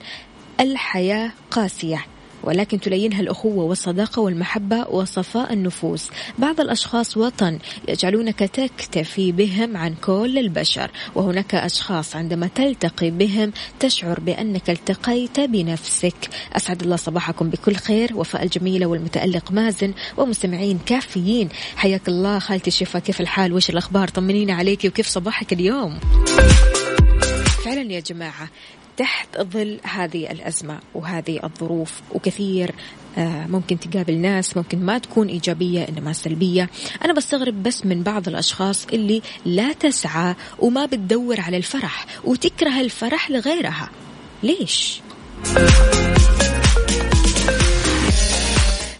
الحياة 0.60 1.30
قاسية. 1.50 2.04
ولكن 2.44 2.80
تلينها 2.80 3.20
الأخوة 3.20 3.64
والصداقة 3.64 4.22
والمحبة 4.22 4.88
وصفاء 4.88 5.52
النفوس. 5.52 6.10
بعض 6.38 6.60
الأشخاص 6.60 7.16
وطن 7.16 7.58
يجعلونك 7.88 8.38
تكتفي 8.38 9.32
بهم 9.32 9.76
عن 9.76 9.94
كل 9.94 10.38
البشر 10.38 10.90
وهناك 11.14 11.54
أشخاص 11.54 12.16
عندما 12.16 12.46
تلتقي 12.54 13.10
بهم 13.10 13.52
تشعر 13.80 14.20
بأنك 14.20 14.70
التقيت 14.70 15.40
بنفسك. 15.40 16.28
أسعد 16.52 16.82
الله 16.82 16.96
صباحكم 16.96 17.50
بكل 17.50 17.74
خير. 17.74 18.16
وفاء 18.16 18.42
الجميلة 18.42 18.86
والمتألق 18.86 19.52
مازن 19.52 19.92
ومستمعين 20.16 20.78
كافيين. 20.86 21.48
حياك 21.76 22.08
الله 22.08 22.38
خالتي 22.38 22.70
شفا 22.70 22.98
كيف 22.98 23.20
الحال؟ 23.20 23.52
وش 23.52 23.70
الأخبار؟ 23.70 24.08
طمنينا 24.08 24.54
عليك 24.54 24.84
وكيف 24.84 25.06
صباحك 25.06 25.52
اليوم؟ 25.52 25.98
فعلا 27.64 27.92
يا 27.92 28.00
جماعة 28.00 28.48
تحت 28.96 29.40
ظل 29.40 29.80
هذه 29.82 30.30
الأزمة 30.30 30.80
وهذه 30.94 31.40
الظروف. 31.44 32.00
وكثير 32.14 32.74
آه، 33.18 33.46
ممكن 33.46 33.78
تقابل 33.78 34.18
ناس 34.18 34.56
ممكن 34.56 34.78
ما 34.78 34.98
تكون 34.98 35.28
إيجابية 35.28 35.88
إنما 35.88 36.12
سلبية. 36.12 36.70
أنا 37.04 37.12
بستغرب 37.12 37.62
بس 37.62 37.86
من 37.86 38.02
بعض 38.02 38.28
الأشخاص 38.28 38.86
اللي 38.86 39.22
لا 39.44 39.72
تسعى 39.72 40.34
وما 40.58 40.86
بتدور 40.86 41.40
على 41.40 41.56
الفرح 41.56 42.06
وتكره 42.24 42.80
الفرح 42.80 43.30
لغيرها. 43.30 43.90
ليش؟ 44.42 45.00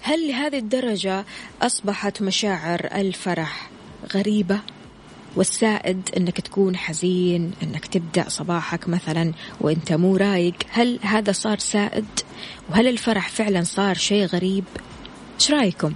هل 0.03 0.29
لهذه 0.29 0.59
الدرجة 0.59 1.25
أصبحت 1.63 2.23
مشاعر 2.23 2.89
الفرح 2.95 3.71
غريبة؟ 4.15 4.61
والسائد 5.37 6.11
إنك 6.17 6.41
تكون 6.41 6.77
حزين 6.77 7.53
إنك 7.63 7.87
تبدأ 7.87 8.29
صباحك 8.29 8.89
مثلا 8.89 9.33
وإنت 9.61 9.93
مو 9.93 10.17
رايق. 10.17 10.55
هل 10.71 10.99
هذا 11.03 11.33
صار 11.33 11.59
سائد؟ 11.59 12.07
وهل 12.71 12.89
الفرح 12.89 13.29
فعلا 13.29 13.63
صار 13.63 13.95
شيء 13.95 14.27
غريب؟ 14.27 14.65
إيش 15.41 15.51
رأيكم؟ 15.51 15.93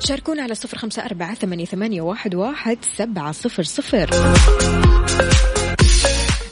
شاركونا 0.00 0.42
على 0.42 0.54
صفر 0.54 0.78
خمسة 0.78 1.04
أربعة 1.04 1.34
ثمانية 1.34 2.00
واحد 2.02 2.34
واحد 2.34 2.78
سبعة 2.96 3.32
صفر 3.32 3.62
صفر. 3.62 4.10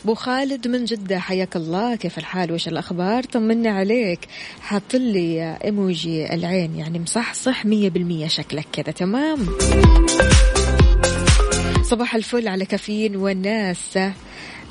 أبو 0.04 0.14
خالد 0.14 0.68
من 0.68 0.84
جدة 0.84 1.18
حياك 1.18 1.56
الله. 1.56 1.96
كيف 1.96 2.18
الحال؟ 2.18 2.52
وش 2.52 2.68
الأخبار؟ 2.68 3.22
طمنا 3.22 3.70
عليك. 3.70 4.20
حاط 4.60 4.94
لي 4.94 5.58
إيموجي 5.64 6.34
العين 6.34 6.76
يعني 6.76 6.98
مصحصح 6.98 7.66
مية 7.66 7.90
بالمية 7.90 8.26
شكلك 8.26 8.66
كذا 8.72 8.92
تمام؟ 8.92 9.46
صباح 11.82 12.14
الفل 12.14 12.48
على 12.48 12.64
كافيين 12.64 13.16
والناس. 13.16 13.96
آه 13.96 14.12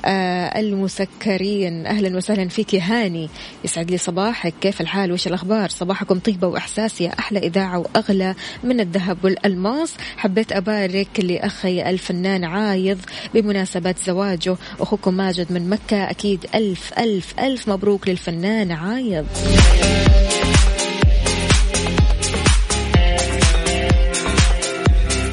المسكرين. 0.06 1.86
أهلا 1.86 2.18
وسهلا 2.18 2.50
فيك 2.50 2.76
هاني. 2.76 3.30
يسعد 3.64 3.92
لي 3.92 3.98
صباحك. 3.98 4.54
كيف 4.62 4.82
الحال؟ 4.82 5.12
وش 5.12 5.28
الأخبار؟ 5.28 5.70
صباحكم 5.70 6.20
طيبة 6.20 6.48
وإحساس 6.48 7.02
يا 7.02 7.20
أحلى 7.20 7.40
إذاعة 7.40 7.80
وأغلى 7.80 8.36
من 8.64 8.80
الذهب 8.80 9.18
والألماس. 9.24 9.94
حبيت 10.18 10.52
أبارك 10.52 11.20
لأخي 11.20 11.90
الفنان 11.90 12.44
عايض 12.44 13.00
بمناسبة 13.34 13.96
زواجه. 14.06 14.56
أخوكم 14.80 15.14
ماجد 15.14 15.52
من 15.52 15.70
مكة. 15.70 16.10
أكيد 16.10 16.46
ألف 16.56 16.94
ألف 17.00 17.40
ألف 17.40 17.70
مبروك 17.70 18.08
للفنان 18.08 18.72
عايض. 18.72 19.28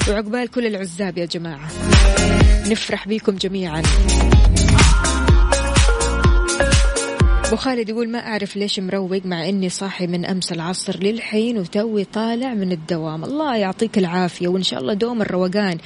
وعقبال 0.09 0.49
كل 0.49 0.67
العزاب 0.67 1.19
يا 1.19 1.25
جماعة. 1.25 1.69
نفرح 2.69 3.09
بيكم 3.09 3.37
جميعا. 3.37 3.83
أبو 7.45 7.57
خالد 7.57 7.89
يقول 7.89 8.09
ما 8.09 8.19
أعرف 8.19 8.57
ليش 8.57 8.81
مروق 8.81 9.21
مع 9.25 9.49
إني 9.49 9.69
صاحي 9.69 10.07
من 10.07 10.25
أمس 10.25 10.53
العصر 10.53 10.97
للحين 10.97 11.59
وتوي 11.59 12.05
طالع 12.05 12.55
من 12.55 12.73
الدوام. 12.73 13.25
الله 13.25 13.57
يعطيك 13.57 13.99
العافية 13.99 14.49
وإن 14.49 14.63
شاء 14.63 14.81
الله 14.81 14.95
دوم 14.95 15.23
الروقان. 15.23 15.79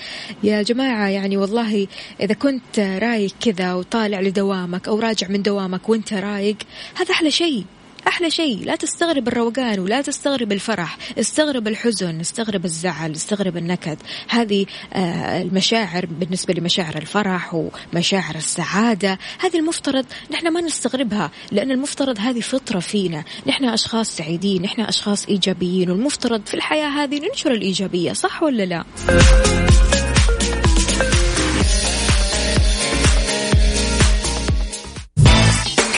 يا 0.43 0.63
جماعة 0.63 1.09
يعني 1.09 1.37
والله 1.37 1.87
إذا 2.21 2.35
كنت 2.35 2.79
رايق 2.79 3.33
كذا 3.41 3.75
وطالع 3.75 4.21
لدوامك 4.21 4.89
أو 4.89 4.99
راجع 4.99 5.29
من 5.29 5.43
دوامك 5.43 5.89
وإنت 5.89 6.13
رايق 6.13 6.57
هذا 6.95 7.11
أحلى 7.11 7.31
شيء. 7.31 7.65
أحلى 8.09 8.31
شيء 8.31 8.65
لا 8.65 8.77
تستغرب 8.77 9.29
الروقان 9.29 9.81
ولا 9.81 10.03
تستغرب 10.03 10.53
الفرح. 10.53 10.99
استغرب 11.19 11.69
الحزن 11.69 12.21
استغرب 12.21 12.65
الزعل 12.65 13.13
استغرب 13.13 13.57
النكد. 13.57 13.99
هذه 14.29 14.67
آه، 14.93 15.43
المشاعر 15.43 16.07
بالنسبة 16.07 16.55
لمشاعر 16.55 16.97
الفرح 16.97 17.55
ومشاعر 17.55 18.35
السعادة. 18.35 19.19
هذه 19.39 19.59
المفترض 19.59 20.07
نحن 20.31 20.53
ما 20.53 20.61
نستغربها 20.61 21.31
لأن 21.53 21.71
المفترض 21.71 22.19
هذه 22.19 22.41
فطرة 22.41 22.79
فينا. 22.79 23.25
نحن 23.47 23.65
أشخاص 23.65 24.17
سعيدين 24.17 24.63
نحن 24.63 24.81
أشخاص 24.81 25.27
إيجابيين 25.27 25.91
والمفترض 25.91 26.47
في 26.47 26.55
الحياة 26.55 26.89
هذه 26.89 27.21
ننشر 27.29 27.53
الإيجابية 27.53 28.13
صح 28.13 28.43
ولا 28.43 28.63
لا؟ 28.63 28.85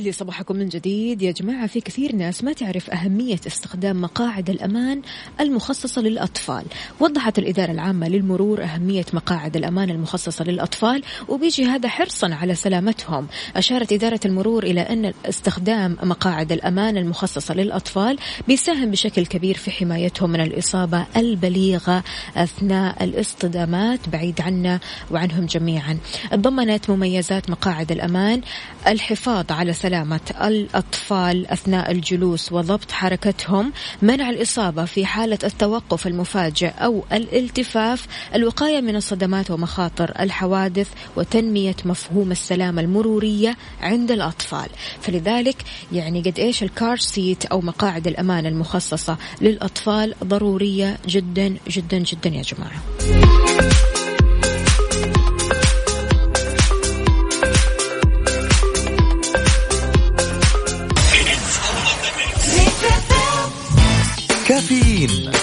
يسعد 0.00 0.06
لي 0.06 0.12
صباحكم 0.12 0.56
من 0.56 0.68
جديد. 0.68 1.22
يا 1.22 1.32
جماعة 1.32 1.66
في 1.66 1.80
كثير 1.80 2.16
ناس 2.16 2.44
ما 2.44 2.52
تعرف 2.52 2.90
أهمية 2.90 3.40
استخدام 3.46 4.00
مقاعد 4.00 4.50
الأمان 4.50 5.02
المخصصة 5.40 6.02
للأطفال. 6.02 6.64
وضحت 7.00 7.38
الإدارة 7.38 7.72
العامة 7.72 8.08
للمرور 8.08 8.64
أهمية 8.64 9.04
مقاعد 9.12 9.56
الأمان 9.56 9.90
المخصصة 9.90 10.44
للأطفال 10.44 11.02
وبيجي 11.28 11.64
هذا 11.64 11.88
حرصا 11.88 12.34
على 12.34 12.54
سلامتهم. 12.54 13.26
أشارت 13.56 13.92
إدارة 13.92 14.20
المرور 14.24 14.62
إلى 14.62 14.80
أن 14.80 15.12
استخدام 15.28 15.96
مقاعد 16.02 16.52
الأمان 16.52 16.96
المخصصة 16.96 17.54
للأطفال 17.54 18.18
بيساهم 18.48 18.90
بشكل 18.90 19.26
كبير 19.26 19.56
في 19.56 19.70
حمايتهم 19.70 20.30
من 20.30 20.40
الإصابة 20.40 21.06
البليغة 21.16 22.04
أثناء 22.36 23.04
الاصطدامات. 23.04 24.08
بعيد 24.08 24.40
عنا 24.40 24.80
وعنهم 25.10 25.46
جميعا. 25.46 25.98
ضمنت 26.34 26.90
مميزات 26.90 27.50
مقاعد 27.50 27.92
الأمان 27.92 28.40
الحفاظ 28.86 29.52
على 29.52 29.72
سلامة 29.90 30.20
الأطفال 30.42 31.46
أثناء 31.46 31.90
الجلوس 31.90 32.52
وضبط 32.52 32.90
حركتهم 32.90 33.72
منع 34.02 34.30
الإصابة 34.30 34.84
في 34.84 35.06
حالة 35.06 35.38
التوقف 35.44 36.06
المفاجئ 36.06 36.68
أو 36.68 37.04
الالتفاف 37.12 38.06
الوقاية 38.34 38.80
من 38.80 38.96
الصدمات 38.96 39.50
ومخاطر 39.50 40.12
الحوادث 40.20 40.88
وتنمية 41.16 41.76
مفهوم 41.84 42.30
السلامة 42.30 42.82
المرورية 42.82 43.56
عند 43.80 44.10
الأطفال. 44.10 44.68
فلذلك 45.00 45.64
يعني 45.92 46.20
قد 46.20 46.38
إيش 46.38 46.62
الكار 46.62 46.96
سيت 46.96 47.44
أو 47.44 47.60
مقاعد 47.60 48.06
الأمان 48.06 48.46
المخصصة 48.46 49.16
للأطفال 49.40 50.14
ضرورية 50.24 50.98
جدا 51.06 51.56
جدا 51.68 51.98
جدا 51.98 52.30
يا 52.30 52.42
جماعة. 52.42 53.89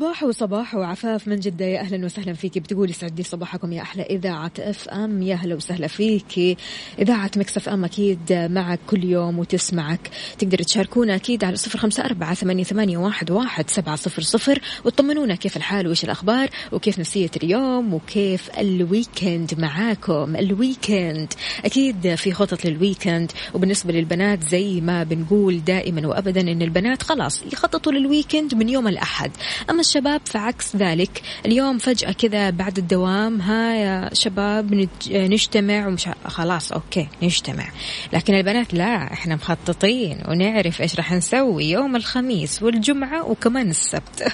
صباح 0.00 0.22
وصباح 0.22 0.74
وعفاف 0.74 1.28
من 1.28 1.40
جدة. 1.40 1.64
يا 1.64 1.80
أهلا 1.80 2.04
وسهلا 2.04 2.32
فيك. 2.32 2.58
بتقول 2.58 2.92
يسعد 2.92 3.12
لي 3.12 3.22
صباحكم 3.22 3.72
يا 3.72 3.82
أحلى 3.82 4.02
إذاعة 4.02 4.52
FM 4.58 5.22
يا 5.22 5.34
أهلا 5.34 5.54
وسهلا 5.54 5.86
فيك. 5.86 6.58
إذاعة 6.98 7.30
Mix 7.36 7.56
FM 7.56 7.84
أكيد 7.84 8.18
معك 8.32 8.78
كل 8.86 9.04
يوم 9.04 9.38
وتسمعك. 9.38 10.10
تقدر 10.38 10.58
تشاركونا 10.58 11.14
أكيد 11.14 11.44
على 11.44 11.56
صفر 11.56 11.78
خمسة 11.78 12.04
أربعة 12.04 12.34
ثمانية, 12.34 12.98
واحد 13.30 13.70
سبعة 13.70 13.96
صفر 13.96 14.22
صفر. 14.22 14.60
وتطمنونا 14.84 15.34
كيف 15.34 15.56
الحال؟ 15.56 15.86
وإيش 15.86 16.04
الأخبار؟ 16.04 16.50
وكيف 16.72 16.98
نفسية 16.98 17.30
اليوم؟ 17.42 17.94
وكيف 17.94 18.58
ال 18.58 18.71
weekend 18.71 19.60
معاكم؟ 19.60 20.36
ال 20.36 20.48
weekend 20.48 21.32
أكيد 21.64 22.14
في 22.14 22.32
خطط 22.32 22.64
لل 22.64 22.78
weekend. 22.78 23.32
وبالنسبة 23.54 23.92
للبنات 23.92 24.48
زي 24.48 24.80
ما 24.80 25.02
بنقول 25.02 25.64
دائما 25.64 26.08
وأبدا 26.08 26.40
إن 26.40 26.62
البنات 26.62 27.02
خلاص 27.02 27.42
يخططوا 27.52 27.92
لل 27.92 28.06
weekend 28.06 28.54
من 28.54 28.68
يوم 28.68 28.88
الأحد. 28.88 29.30
أما 29.70 29.80
الشباب 29.90 30.20
فعكس 30.24 30.76
ذلك. 30.76 31.22
اليوم 31.46 31.78
فجأة 31.78 32.12
كذا 32.12 32.50
بعد 32.50 32.78
الدوام 32.78 33.40
ها 33.40 33.74
يا 33.74 34.10
شباب 34.14 34.88
نجتمع 35.10 35.86
ومش 35.86 36.08
خلاص 36.24 36.72
okay 36.72 37.08
نجتمع. 37.22 37.68
لكن 38.12 38.34
البنات 38.34 38.74
لا 38.74 39.12
إحنا 39.12 39.34
مخططين 39.34 40.22
ونعرف 40.28 40.80
إيش 40.80 40.96
راح 40.96 41.12
نسوي 41.12 41.64
يوم 41.64 41.96
الخميس 41.96 42.62
والجمعة 42.62 43.30
وكمان 43.30 43.70
السبت. 43.70 44.32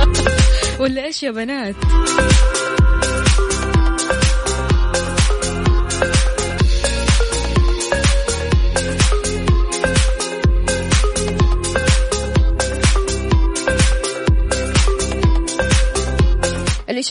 ولا 0.80 1.04
إيش 1.04 1.22
يا 1.22 1.30
بنات؟ 1.30 1.76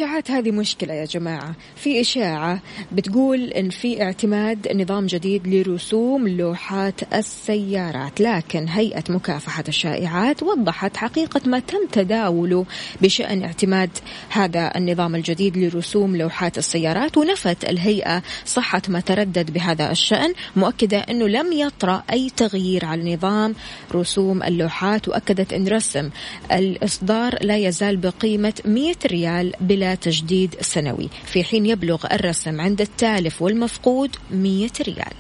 الإشاعات 0.02 0.32
هذه 0.32 0.52
مشكلة 0.52 0.94
يا 0.94 1.06
جماعة. 1.06 1.56
في 1.76 2.02
إشاعة 2.02 2.60
بتقول 2.92 3.44
إن 3.44 3.70
في 3.70 4.04
اعتماد 4.04 4.68
نظام 4.76 5.06
جديد 5.06 5.48
لرسوم 5.48 6.28
لوحات 6.28 7.14
السيارات 7.14 8.22
لكن 8.22 8.68
هيئة 8.68 9.04
مكافحة 9.10 9.64
الشائعات 9.68 10.44
وضحت 10.44 10.98
حقيقة 10.98 11.42
ما 11.46 11.60
تم 11.60 11.88
تداوله 11.92 12.66
بشأن 13.02 13.44
اعتماد 13.44 13.90
هذا 14.30 14.72
النظام 14.76 15.16
الجديد 15.16 15.58
لرسوم 15.58 16.16
لوحات 16.16 16.58
السيارات 16.58 17.18
ونفت 17.18 17.64
الهيئة 17.70 18.24
صحة 18.46 18.82
ما 18.88 19.00
تردد 19.00 19.54
بهذا 19.54 19.92
الشأن 19.92 20.34
مؤكدة 20.56 20.98
أنه 20.98 21.28
لم 21.28 21.54
يطرأ 21.54 22.04
أي 22.12 22.30
تغيير 22.38 22.86
على 22.86 23.14
نظام 23.14 23.56
رسوم 23.96 24.44
اللوحات 24.44 25.08
وأكدت 25.08 25.54
أن 25.54 25.68
رسم 25.68 26.10
الإصدار 26.52 27.38
لا 27.42 27.58
يزال 27.58 27.98
بقيمة 27.98 28.54
100 28.66 28.94
ريال 29.06 29.54
بلا 29.60 29.91
تجديد 29.96 30.56
سنوي. 30.62 31.10
في 31.26 31.44
حين 31.44 31.66
يبلغ 31.66 32.06
الرسم 32.12 32.62
عند 32.62 32.82
التالف 32.82 33.42
والمفقود 33.42 34.16
100 34.32 34.70
ريال. 34.82 35.14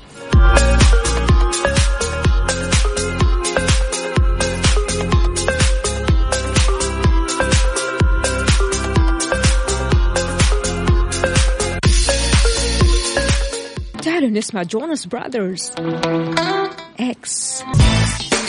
تعالوا 14.03 14.29
نسمع 14.29 14.63
Jonas 14.63 15.05
Brothers 15.05 15.71
X 16.99 17.63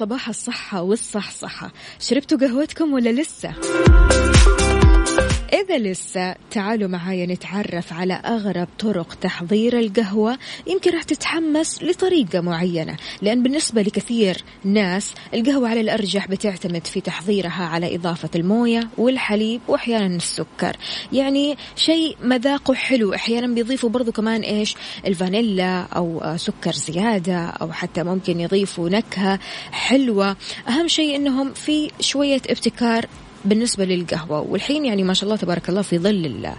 صباح 0.00 0.28
الصحة 0.28 0.82
والصحصحة 0.82 1.72
شربتوا 1.98 2.38
قهوتكم 2.38 2.92
ولا 2.92 3.10
لسه؟ 3.10 3.54
إذا 5.70 5.78
لسه 5.78 6.34
تعالوا 6.50 6.88
معايا 6.88 7.26
نتعرف 7.26 7.92
على 7.92 8.14
أغرب 8.14 8.68
طرق 8.78 9.14
تحضير 9.14 9.78
القهوة. 9.78 10.38
يمكن 10.66 10.90
راح 10.90 11.02
تتحمس 11.02 11.82
لطريقة 11.82 12.40
معينة 12.40 12.96
لأن 13.22 13.42
بالنسبة 13.42 13.82
لكثير 13.82 14.44
ناس 14.64 15.14
القهوة 15.34 15.68
على 15.68 15.80
الأرجح 15.80 16.28
بتعتمد 16.28 16.86
في 16.86 17.00
تحضيرها 17.00 17.64
على 17.64 17.96
إضافة 17.96 18.28
الموية 18.34 18.88
والحليب 18.98 19.60
وأحيانا 19.68 20.16
السكر. 20.16 20.76
يعني 21.12 21.56
شيء 21.76 22.16
مذاقه 22.22 22.74
حلو 22.74 23.14
أحيانا 23.14 23.54
بيضيفوا 23.54 23.90
برضو 23.90 24.12
كمان 24.12 24.40
إيش؟ 24.40 24.74
الفانيلا 25.06 25.80
أو 25.82 26.36
سكر 26.36 26.72
زيادة 26.72 27.46
أو 27.46 27.72
حتى 27.72 28.02
ممكن 28.02 28.40
يضيفوا 28.40 28.88
نكهة 28.88 29.38
حلوة. 29.72 30.36
أهم 30.68 30.88
شيء 30.88 31.16
أنهم 31.16 31.52
في 31.52 31.90
شوية 32.00 32.42
ابتكار 32.48 33.06
بالنسبة 33.44 33.84
للقهوة. 33.84 34.40
والحين 34.40 34.84
يعني 34.86 35.02
ما 35.02 35.14
شاء 35.14 35.24
الله 35.24 35.36
تبارك 35.36 35.68
الله 35.68 35.82
في 35.82 35.98
ظل 35.98 36.50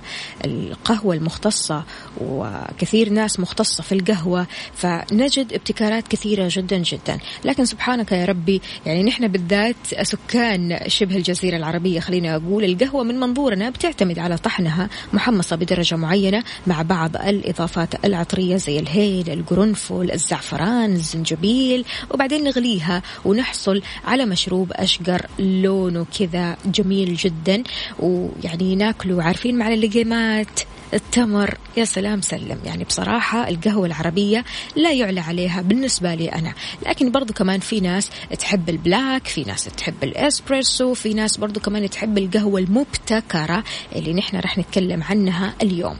القهوة 0.46 1.16
المختصة 1.16 1.84
وكثير 2.22 3.10
ناس 3.10 3.40
مختصة 3.40 3.84
في 3.84 3.92
القهوة 3.92 4.48
فنجد 4.74 5.54
ابتكارات 5.54 6.08
كثيرة 6.08 6.48
جدا 6.52 6.78
جدا. 6.78 7.20
لكن 7.46 7.66
سبحانك 7.66 8.12
يا 8.12 8.26
ربي 8.26 8.62
يعني 8.86 9.04
نحن 9.04 9.28
بالذات 9.28 9.76
سكان 10.02 10.80
شبه 10.88 11.16
الجزيرة 11.18 11.58
العربية 11.58 12.00
خلينا 12.00 12.36
أقول 12.36 12.64
القهوة 12.64 13.04
من 13.04 13.20
منظورنا 13.20 13.70
بتعتمد 13.70 14.20
على 14.20 14.38
طحنها 14.38 14.90
محمصة 15.14 15.56
بدرجة 15.56 15.96
معينة 15.96 16.44
مع 16.68 16.82
بعض 16.82 17.16
الإضافات 17.16 18.06
العطرية 18.06 18.56
زي 18.56 18.80
الهيل 18.80 19.30
القرنفل 19.30 20.12
الزعفران 20.12 20.94
الزنجبيل 20.94 21.86
وبعدين 22.12 22.44
نغليها 22.44 23.02
ونحصل 23.26 23.82
على 24.06 24.26
مشروب 24.26 24.72
أشقر 24.74 25.26
لونه 25.40 26.06
كذا 26.20 26.58
جميل 26.72 27.16
جدا. 27.16 27.64
ويعني 28.00 28.76
ناكله 28.76 29.24
عارفين 29.24 29.58
مع 29.58 29.74
اللقيمات. 29.74 30.60
التمر 30.94 31.58
يا 31.78 31.86
سلام 31.86 32.22
سلم. 32.22 32.60
يعني 32.66 32.84
بصراحة 32.84 33.50
القهوة 33.50 33.86
العربية 33.86 34.46
لا 34.76 34.92
يعلى 34.92 35.20
عليها 35.20 35.62
بالنسبة 35.62 36.16
لي 36.16 36.28
أنا. 36.28 36.54
لكن 36.88 37.12
برضو 37.12 37.34
كمان 37.34 37.60
في 37.60 37.80
ناس 37.80 38.10
تحب 38.40 38.70
البلاك 38.70 39.28
في 39.28 39.44
ناس 39.44 39.64
تحب 39.64 40.04
الإسبريسو 40.04 40.94
في 40.94 41.14
ناس 41.14 41.38
برضو 41.38 41.60
كمان 41.60 41.90
تحب 41.90 42.18
القهوة 42.18 42.60
المبتكرة 42.60 43.64
اللي 43.96 44.14
نحن 44.14 44.38
رح 44.38 44.58
نتكلم 44.58 45.04
عنها 45.04 45.54
اليوم. 45.62 45.98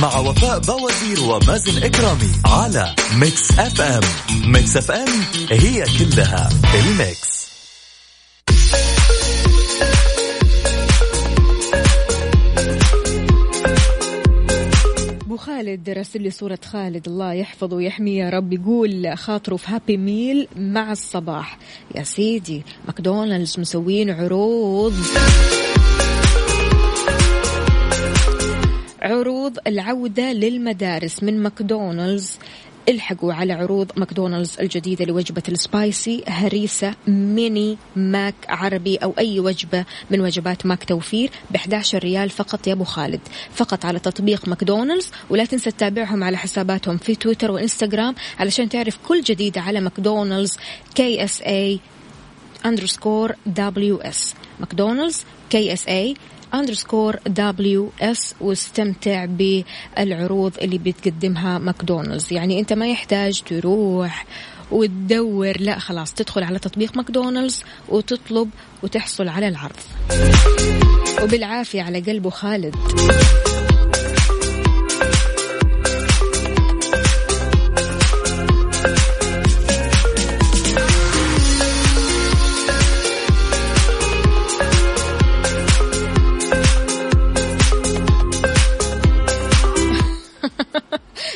مع 0.00 0.18
وفاء 0.18 0.58
بوازير 0.58 1.20
ومازن 1.20 1.82
إكرامي 1.82 2.30
على 2.44 2.94
Mix 3.18 3.58
FM 3.58 4.02
Mix 4.52 4.76
FM 4.76 5.08
هي 5.50 5.84
كلها 5.98 6.48
ال 6.74 6.87
mix. 6.87 7.40
خالد 15.40 15.90
راسل 15.90 16.22
لي 16.22 16.30
صورة 16.30 16.58
خالد 16.64 17.08
الله 17.08 17.32
يحفظه 17.32 17.76
ويحميه 17.76 18.24
يا 18.24 18.30
رب. 18.30 18.52
يقول 18.52 19.18
خاطره 19.18 19.56
في 19.56 19.70
Happy 19.70 19.96
Meal 19.96 20.48
مع 20.56 20.92
الصباح. 20.92 21.58
يا 21.94 22.02
سيدي 22.02 22.62
ماكدونالدز 22.86 23.60
مسوين 23.60 24.10
عروض. 24.10 24.94
عروض 29.50 29.58
العودة 29.66 30.32
للمدارس 30.32 31.22
من 31.22 31.42
ماكدونالدز. 31.42 32.38
الحقوا 32.88 33.32
على 33.32 33.52
عروض 33.52 33.92
ماكدونالدز 33.96 34.56
الجديدة 34.60 35.04
لوجبة 35.04 35.42
ال 35.48 35.61
spicy 35.61 36.24
هريسة 36.28 36.94
ميني 37.06 37.78
ماك 37.96 38.34
عربي 38.48 38.96
أو 38.96 39.14
أي 39.18 39.40
وجبة 39.40 39.84
من 40.10 40.20
وجبات 40.20 40.66
ماك 40.66 40.84
توفير 40.84 41.30
ب 41.50 41.56
11 41.56 41.98
ريال 41.98 42.30
فقط 42.30 42.66
يا 42.66 42.72
أبو 42.72 42.84
خالد. 42.84 43.20
فقط 43.54 43.84
على 43.84 43.98
تطبيق 43.98 44.48
ماكدونالدز. 44.48 45.10
ولا 45.30 45.44
تنسى 45.44 45.70
تتابعهم 45.70 46.24
على 46.24 46.36
حساباتهم 46.36 46.96
في 46.96 47.14
تويتر 47.14 47.50
وإنستغرام 47.50 48.14
علشان 48.38 48.68
تعرف 48.68 48.98
كل 49.08 49.22
جديد 49.22 49.58
على 49.58 49.80
ماكدونالدز. 49.80 50.58
KSA 50.94 51.42
underscore 51.42 53.34
WS 53.46 54.34
ماكدونالدز 54.60 55.24
KSA 55.50 55.88
underscore 55.88 57.16
WS 57.26 58.34
واستمتع 58.40 59.24
بالعروض 59.24 60.52
اللي 60.62 60.78
بتقدمها 60.78 61.58
ماكدونالدز. 61.58 62.32
يعني 62.32 62.60
أنت 62.60 62.72
ما 62.72 62.88
يحتاج 62.88 63.42
تروح 63.42 64.26
وتدور 64.70 65.60
لا 65.60 65.78
خلاص 65.78 66.14
تدخل 66.14 66.42
على 66.42 66.58
تطبيق 66.58 66.96
ماكدونالدز 66.96 67.64
وتطلب 67.88 68.50
وتحصل 68.82 69.28
على 69.28 69.48
العرض. 69.48 69.76
وبالعافية 71.22 71.82
على 71.82 72.00
قلبه 72.00 72.30
خالد. 72.30 72.76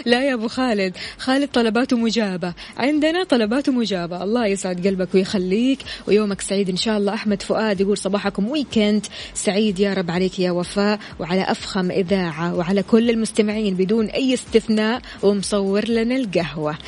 لا 0.04 0.24
يا 0.24 0.34
أبو 0.34 0.48
خالد. 0.48 0.96
خالد 1.18 1.48
طلباته 1.48 1.96
مجابة. 1.96 2.54
عندنا 2.76 3.24
طلباته 3.24 3.72
مجابة. 3.72 4.22
الله 4.22 4.46
يسعد 4.46 4.86
قلبك 4.86 5.14
ويخليك. 5.14 5.78
ويومك 6.08 6.40
سعيد 6.40 6.68
إن 6.68 6.76
شاء 6.76 6.98
الله. 6.98 7.14
أحمد 7.14 7.42
فؤاد 7.42 7.80
يقول 7.80 7.98
صباحكم 7.98 8.48
ويكند 8.48 9.06
سعيد 9.34 9.80
يا 9.80 9.94
رب 9.94 10.10
عليك 10.10 10.38
يا 10.38 10.50
وفاء. 10.50 10.98
وعلى 11.18 11.42
أفخم 11.42 11.90
إذاعة. 11.90 12.54
وعلى 12.54 12.82
كل 12.82 13.10
المستمعين 13.10 13.74
بدون 13.74 14.06
أي 14.06 14.34
استثناء. 14.34 15.02
ومصور 15.22 15.88
لنا 15.88 16.16
القهوة. 16.16 16.78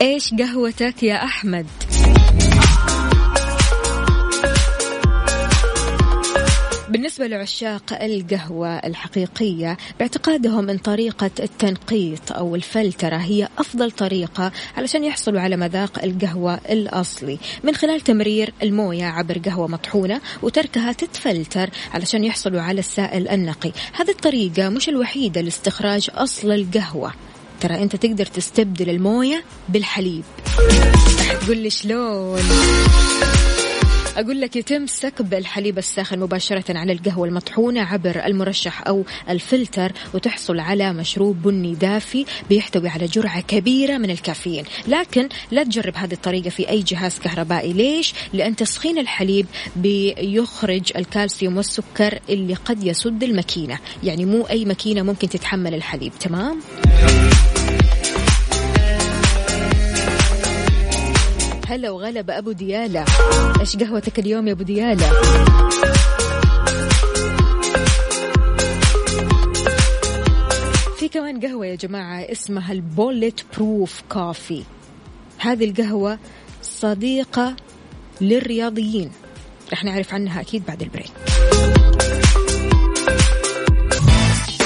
إيش 0.00 0.34
قهوتك 0.34 1.02
يا 1.02 1.24
أحمد؟ 1.24 1.66
بالنسبة 6.96 7.26
لعشاق 7.26 8.02
القهوة 8.02 8.76
الحقيقية 8.76 9.76
باعتقادهم 9.98 10.70
أن 10.70 10.78
طريقة 10.78 11.30
التنقيط 11.40 12.32
أو 12.32 12.54
الفلترة 12.54 13.16
هي 13.16 13.48
أفضل 13.58 13.90
طريقة 13.90 14.52
علشان 14.76 15.04
يحصلوا 15.04 15.40
على 15.40 15.56
مذاق 15.56 16.04
القهوة 16.04 16.60
الأصلي. 16.70 17.38
من 17.64 17.74
خلال 17.74 18.00
تمرير 18.00 18.52
الموية 18.62 19.04
عبر 19.04 19.38
قهوة 19.38 19.68
مطحونة 19.68 20.20
وتركها 20.42 20.92
تتفلتر 20.92 21.70
علشان 21.94 22.24
يحصلوا 22.24 22.60
على 22.60 22.78
السائل 22.78 23.28
النقي. 23.28 23.72
هذه 23.92 24.10
الطريقة 24.10 24.68
مش 24.68 24.88
الوحيدة 24.88 25.40
لاستخراج 25.40 26.10
أصل 26.14 26.52
القهوة. 26.52 27.12
ترى 27.60 27.82
أنت 27.82 27.96
تقدر 27.96 28.26
تستبدل 28.26 28.90
الموية 28.90 29.44
بالحليب. 29.68 30.24
تقول 31.40 31.58
لي 31.58 31.70
شلون؟ 31.70 32.40
أقول 34.16 34.40
لك 34.40 34.56
يتم 34.56 34.86
سكب 34.86 35.34
الحليب 35.34 35.78
الساخن 35.78 36.18
مباشرة 36.18 36.78
على 36.78 36.92
القهوة 36.92 37.28
المطحونة 37.28 37.80
عبر 37.80 38.26
المرشح 38.26 38.86
أو 38.88 39.04
الفلتر 39.30 39.92
وتحصل 40.14 40.60
على 40.60 40.92
مشروب 40.92 41.42
بني 41.42 41.74
دافي 41.74 42.24
بيحتوي 42.48 42.88
على 42.88 43.06
جرعة 43.06 43.40
كبيرة 43.40 43.98
من 43.98 44.10
الكافيين 44.10 44.64
لكن 44.88 45.28
لا 45.50 45.64
تجرب 45.64 45.96
هذه 45.96 46.12
الطريقة 46.12 46.50
في 46.50 46.68
أي 46.68 46.82
جهاز 46.82 47.18
كهربائي 47.18 47.72
ليش؟ 47.72 48.14
لأن 48.32 48.56
تسخين 48.56 48.98
الحليب 48.98 49.46
بيخرج 49.76 50.92
الكالسيوم 50.96 51.56
والسكر 51.56 52.18
اللي 52.28 52.54
قد 52.54 52.84
يسد 52.84 53.22
الماكينة 53.22 53.78
يعني 54.04 54.24
مو 54.24 54.42
أي 54.42 54.64
ماكينة 54.64 55.02
ممكن 55.02 55.28
تتحمل 55.28 55.74
الحليب 55.74 56.12
تمام؟ 56.20 56.60
هلا 61.68 61.90
وغلا 61.90 62.20
بأبو 62.20 62.52
ديالة. 62.52 63.04
إيش 63.60 63.76
قهوتك 63.76 64.18
اليوم 64.18 64.48
يا 64.48 64.52
أبو 64.52 64.62
ديالة؟ 64.62 65.10
في 70.98 71.08
كمان 71.08 71.40
قهوة 71.40 71.66
يا 71.66 71.74
جماعة 71.74 72.20
اسمها 72.20 72.72
ال 72.72 73.40
bulletproof 73.56 74.02
coffee 74.08 74.62
هذه 75.38 75.64
القهوة 75.64 76.18
صديقة 76.62 77.56
للرياضيين. 78.20 79.10
رح 79.72 79.84
نعرف 79.84 80.14
عنها 80.14 80.40
أكيد 80.40 80.66
بعد 80.66 80.82
ال 80.82 80.86
break. 80.86 81.12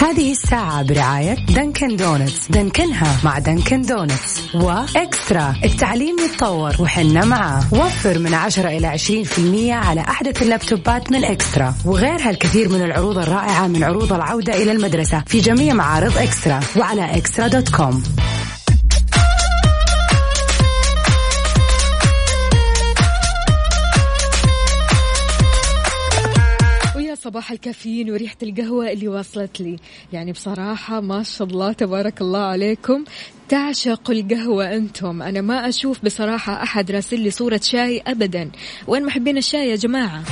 هذه 0.00 0.32
الساعة 0.32 0.82
برعاية 0.82 1.34
Dunkin' 1.34 1.96
Donuts 1.96 2.48
دنكنها 2.50 3.20
مع 3.24 3.38
Dunkin' 3.38 3.82
Donuts 3.82 4.54
وإكسترا. 4.54 5.54
التعليم 5.64 6.16
يتطور 6.18 6.76
وحنا 6.78 7.24
معاه. 7.24 7.64
وفر 7.72 8.18
من 8.18 8.34
10 8.34 8.68
إلى 8.68 8.86
20% 8.86 9.72
على 9.72 10.00
أحدث 10.00 10.42
اللابتوبات 10.42 11.12
من 11.12 11.24
إكسترا. 11.24 11.74
وغيرها 11.84 12.30
الكثير 12.30 12.68
من 12.68 12.82
العروض 12.82 13.18
الرائعة 13.18 13.66
من 13.66 13.84
عروض 13.84 14.12
العودة 14.12 14.62
إلى 14.62 14.72
المدرسة 14.72 15.24
في 15.26 15.40
جميع 15.40 15.74
معارض 15.74 16.18
إكسترا. 16.18 16.60
وعلى 16.76 17.16
إكسترا 17.16 17.48
دوت 17.48 17.68
كوم. 17.68 18.02
صباح 27.30 27.52
الكافيين 27.52 28.10
وريحة 28.10 28.36
القهوة 28.42 28.92
اللي 28.92 29.08
وصلت 29.08 29.60
لي. 29.60 29.76
يعني 30.12 30.32
بصراحة 30.32 31.00
ما 31.00 31.22
شاء 31.22 31.48
الله 31.48 31.72
تبارك 31.72 32.20
الله 32.20 32.38
عليكم. 32.38 33.04
تعشق 33.48 34.10
القهوة 34.10 34.74
أنتم. 34.74 35.22
أنا 35.22 35.40
ما 35.40 35.68
أشوف 35.68 36.04
بصراحة 36.04 36.62
أحد 36.62 36.90
راسل 36.90 37.20
لي 37.20 37.30
صورة 37.30 37.60
شاي 37.62 38.02
أبدا. 38.06 38.50
وين 38.86 39.06
محبين 39.06 39.38
الشاي 39.38 39.70
يا 39.70 39.76
جماعة؟ 39.76 40.24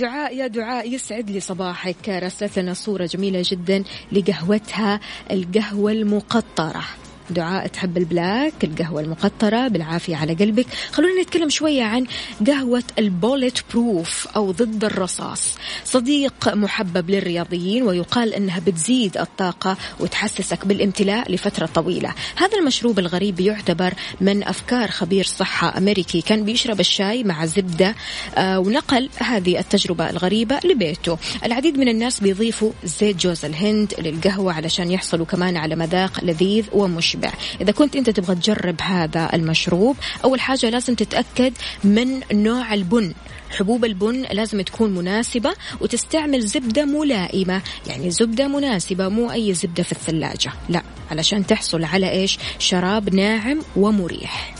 دعاء 0.00 0.36
يا 0.36 0.46
دعاء 0.46 0.94
يسعد 0.94 1.30
لي 1.30 1.40
صباحك. 1.40 2.08
راسلت 2.08 2.58
لنا 2.58 2.74
صورة 2.74 3.06
جميلة 3.06 3.42
جدا 3.44 3.84
لقهوتها 4.12 5.00
القهوة 5.30 5.92
المقطرة. 5.92 6.84
دعاء 7.30 7.66
تحب 7.66 7.96
ال 7.96 8.07
black 8.07 8.64
القهوة 8.64 9.00
المقطرة 9.00 9.68
بالعافية 9.68 10.16
على 10.16 10.34
قلبك. 10.34 10.66
خلونا 10.92 11.22
نتكلم 11.22 11.48
شوية 11.48 11.82
عن 11.82 12.06
قهوة 12.46 12.82
ال 12.98 13.58
bulletproof 13.72 14.28
أو 14.36 14.50
ضد 14.50 14.84
الرصاص. 14.84 15.54
صديق 15.84 16.54
محبب 16.54 17.10
للرياضيين 17.10 17.82
ويقال 17.82 18.34
أنها 18.34 18.60
بتزيد 18.66 19.16
الطاقة 19.16 19.76
وتحسسك 20.00 20.66
بالامتلاء 20.66 21.32
لفترة 21.32 21.66
طويلة. 21.66 22.14
هذا 22.36 22.58
المشروب 22.58 22.98
الغريب 22.98 23.40
يعتبر 23.40 23.94
من 24.20 24.44
أفكار 24.44 24.90
خبير 24.90 25.24
صحة 25.24 25.78
أمريكي. 25.78 26.20
كان 26.20 26.44
بيشرب 26.44 26.80
الشاي 26.80 27.24
مع 27.24 27.46
زبدة 27.46 27.94
آه، 28.36 28.58
ونقل 28.58 29.08
هذه 29.16 29.58
التجربة 29.58 30.10
الغريبة 30.10 30.60
لبيته. 30.64 31.18
العديد 31.44 31.78
من 31.78 31.88
الناس 31.88 32.20
بيضيفوا 32.20 32.72
زيت 32.84 33.16
جوز 33.16 33.44
الهند 33.44 33.94
للقهوة 33.98 34.52
علشان 34.52 34.90
يحصلوا 34.90 35.26
كمان 35.26 35.56
على 35.56 35.76
مذاق 35.76 36.24
لذيذ 36.24 36.64
ومشبع. 36.72 37.15
يشبع 37.16 37.32
إذا 37.60 37.72
كنت 37.72 37.96
أنت 37.96 38.10
تبغى 38.10 38.34
تجرب 38.34 38.80
هذا 38.80 39.30
المشروب 39.34 39.96
أول 40.24 40.40
حاجة 40.40 40.70
لازم 40.70 40.94
تتأكد 40.94 41.52
من 41.84 42.20
نوع 42.32 42.74
البن. 42.74 43.14
حبوب 43.50 43.84
البن 43.84 44.22
لازم 44.32 44.60
تكون 44.60 44.94
مناسبة 44.94 45.54
وتستعمل 45.80 46.40
زبدة 46.40 46.84
ملائمة. 46.84 47.62
يعني 47.86 48.10
زبدة 48.10 48.48
مناسبة 48.48 49.08
مو 49.08 49.32
أي 49.32 49.54
زبدة 49.54 49.82
في 49.82 49.92
الثلاجة. 49.92 50.52
لا 50.68 50.82
علشان 51.10 51.46
تحصل 51.46 51.84
على 51.84 52.10
إيش؟ 52.10 52.38
شراب 52.58 53.14
ناعم 53.14 53.58
ومريح. 53.76 54.56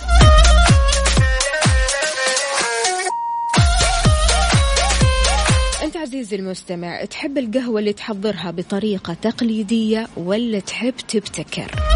عزيزي 6.06 6.36
المستمع 6.36 7.04
تحب 7.04 7.38
القهوة 7.38 7.80
اللي 7.80 7.92
تحضرها 7.92 8.50
بطريقة 8.50 9.14
تقليدية 9.14 10.08
ولا 10.16 10.60
تحب 10.60 10.94
تبتكر؟ 11.08 11.95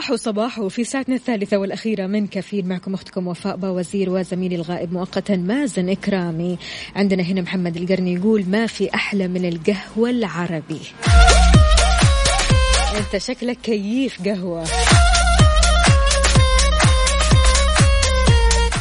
صباح 0.00 0.10
وصباح 0.10 0.60
في 0.60 0.84
ساعتنا 0.84 1.14
الثالثة 1.14 1.56
والأخيرة 1.56 2.06
من 2.06 2.26
كافيين 2.26 2.68
معكم 2.68 2.94
أختكم 2.94 3.26
وفاء 3.26 3.56
باوزير 3.56 4.10
وزميلي 4.10 4.56
الغائب 4.56 4.92
مؤقتا 4.92 5.36
مازن 5.36 5.88
إكرامي. 5.88 6.58
عندنا 6.96 7.22
هنا 7.22 7.40
محمد 7.40 7.76
القرني 7.76 8.14
يقول 8.14 8.44
ما 8.48 8.66
في 8.66 8.94
أحلى 8.94 9.28
من 9.28 9.48
القهوة 9.48 10.10
العربي. 10.10 10.80
أنت 12.98 13.22
شكلك 13.22 13.58
كيف 13.62 14.28
قهوة. 14.28 14.64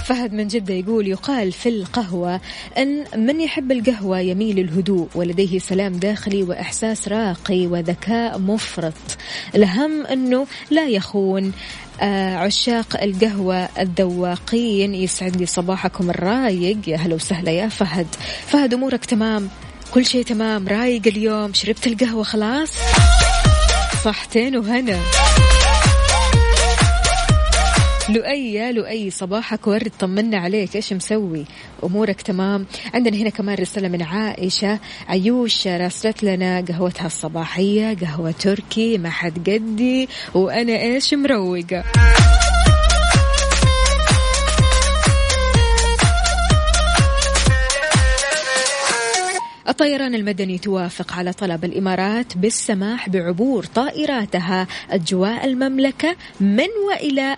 فهد 0.09 0.33
من 0.33 0.47
جدة 0.47 0.73
يقول 0.73 1.07
يقال 1.07 1.51
في 1.51 1.69
القهوة 1.69 2.41
أن 2.77 3.05
من 3.15 3.41
يحب 3.41 3.71
القهوة 3.71 4.19
يميل 4.19 4.55
للهدوء 4.55 5.07
ولديه 5.15 5.59
سلام 5.59 5.93
داخلي 5.93 6.43
وإحساس 6.43 7.07
راقي 7.07 7.67
وذكاء 7.67 8.39
مفرط. 8.39 8.93
الأهم 9.55 10.05
أنه 10.05 10.47
لا 10.71 10.87
يخون 10.87 11.51
آه، 12.01 12.35
عشاق 12.35 13.03
القهوة 13.03 13.69
الذواقين. 13.79 14.95
يسعد 14.95 15.35
لي 15.37 15.45
صباحكم 15.45 16.09
الرايق. 16.09 16.77
يا 16.87 16.97
هلا 16.97 17.15
وسهلا 17.15 17.51
يا 17.51 17.67
فهد. 17.67 18.07
فهد 18.47 18.73
أمورك 18.73 19.05
تمام؟ 19.05 19.49
كل 19.93 20.05
شيء 20.05 20.23
تمام؟ 20.23 20.67
رايق 20.67 21.01
اليوم؟ 21.07 21.53
شربت 21.53 21.87
القهوة 21.87 22.23
خلاص؟ 22.23 22.71
صحتين 24.03 24.57
وهنا. 24.57 24.99
لؤي 28.09 28.53
يا 28.53 28.71
لؤي 28.71 29.09
صباحك 29.09 29.67
ورد 29.67 29.91
طمنا 29.99 30.37
عليك 30.37 30.75
إيش 30.75 30.93
مسوي؟ 30.93 31.45
أمورك 31.83 32.21
تمام؟ 32.21 32.65
عندنا 32.93 33.17
هنا 33.17 33.29
كمان 33.29 33.57
رسالة 33.57 33.87
من 33.87 34.01
عائشة. 34.01 34.79
عيوش 35.07 35.67
راسلت 35.67 36.23
لنا 36.23 36.61
قهوتها 36.61 37.07
الصباحية 37.07 37.97
قهوة 37.97 38.31
تركي 38.31 38.97
ما 38.97 39.09
حد 39.09 39.49
قدي 39.49 40.09
وأنا 40.33 40.73
إيش 40.81 41.13
مروقة؟ 41.13 41.83
الطيران 49.69 50.15
المدني 50.15 50.57
توافق 50.57 51.13
على 51.13 51.33
طلب 51.33 51.65
الإمارات 51.65 52.37
بالسماح 52.37 53.09
بعبور 53.09 53.65
طائراتها 53.65 54.67
أجواء 54.89 55.45
المملكة 55.45 56.15
من 56.39 56.67
وإلى 56.87 57.37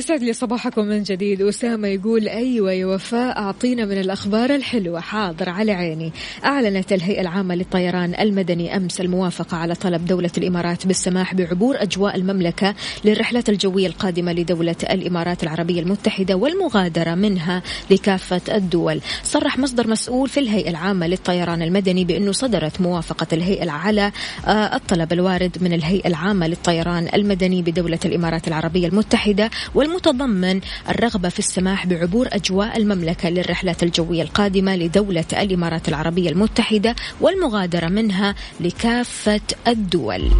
يسعد 0.00 0.22
لي 0.22 0.32
صباحكم 0.32 0.84
من 0.84 1.02
جديد. 1.02 1.42
أسامة 1.42 1.88
يقول 1.88 2.28
أيوة 2.28 2.72
يا 2.72 2.86
وفاء 2.86 3.38
أعطينا 3.38 3.84
من 3.84 4.00
الأخبار 4.00 4.54
الحلوة. 4.54 5.00
حاضر 5.00 5.48
على 5.48 5.72
عيني. 5.72 6.12
أعلنت 6.44 6.92
الهيئة 6.92 7.20
العامة 7.20 7.54
للطيران 7.54 8.14
المدني 8.20 8.76
أمس 8.76 9.00
الموافقة 9.00 9.56
على 9.56 9.74
طلب 9.74 10.04
دولة 10.06 10.30
الإمارات 10.38 10.86
بالسماح 10.86 11.34
بعبور 11.34 11.82
أجواء 11.82 12.16
المملكة 12.16 12.74
للرحلات 13.04 13.48
الجوية 13.48 13.86
القادمة 13.86 14.32
لدولة 14.32 14.76
الإمارات 14.82 15.42
العربية 15.42 15.80
المتحدة 15.80 16.34
والمغادرة 16.34 17.14
منها 17.14 17.62
لكافة 17.90 18.56
الدول. 18.56 19.00
صرح 19.22 19.58
مصدر 19.58 19.88
مسؤول 19.88 20.28
في 20.28 20.40
الهيئة 20.40 20.70
العامة 20.70 21.06
للطيران 21.06 21.62
المدني 21.62 22.04
بأنه 22.04 22.32
صدرت 22.32 22.80
موافقة 22.80 23.26
الهيئة 23.32 23.70
على 23.70 24.12
آه، 24.46 24.76
الطلب 24.76 25.12
الوارد 25.12 25.56
من 25.60 25.72
الهيئة 25.72 26.08
العامة 26.08 26.46
للطيران 26.46 27.08
المدني 27.14 27.62
بدولة 27.62 28.00
الإمارات 28.04 28.48
العربية 28.48 28.86
المتحدة 28.86 29.50
والمتضمن 29.90 30.60
الرغبة 30.88 31.28
في 31.28 31.38
السماح 31.38 31.86
بعبور 31.86 32.28
أجواء 32.32 32.76
المملكة 32.76 33.28
للرحلات 33.28 33.82
الجوية 33.82 34.22
القادمة 34.22 34.76
لدولة 34.76 35.24
الإمارات 35.32 35.88
العربية 35.88 36.30
المتحدة 36.30 36.94
والمغادرة 37.20 37.88
منها 37.88 38.34
لكافة 38.60 39.40
الدول. 39.68 40.30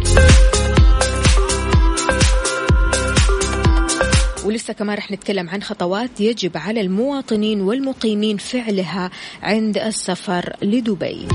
ولسه 4.45 4.73
كمان 4.73 4.97
رح 4.97 5.11
نتكلم 5.11 5.49
عن 5.49 5.63
خطوات 5.63 6.21
يجب 6.21 6.57
على 6.57 6.81
المواطنين 6.81 7.61
والمقيمين 7.61 8.37
فعلها 8.37 9.11
عند 9.43 9.77
السفر 9.77 10.55
لدبي. 10.61 11.27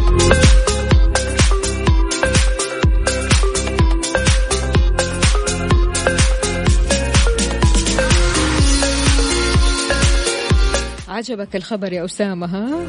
عجبك 11.17 11.57
الخبر 11.57 11.93
يا 11.93 12.05
أسامة 12.05 12.47
ها؟ 12.47 12.87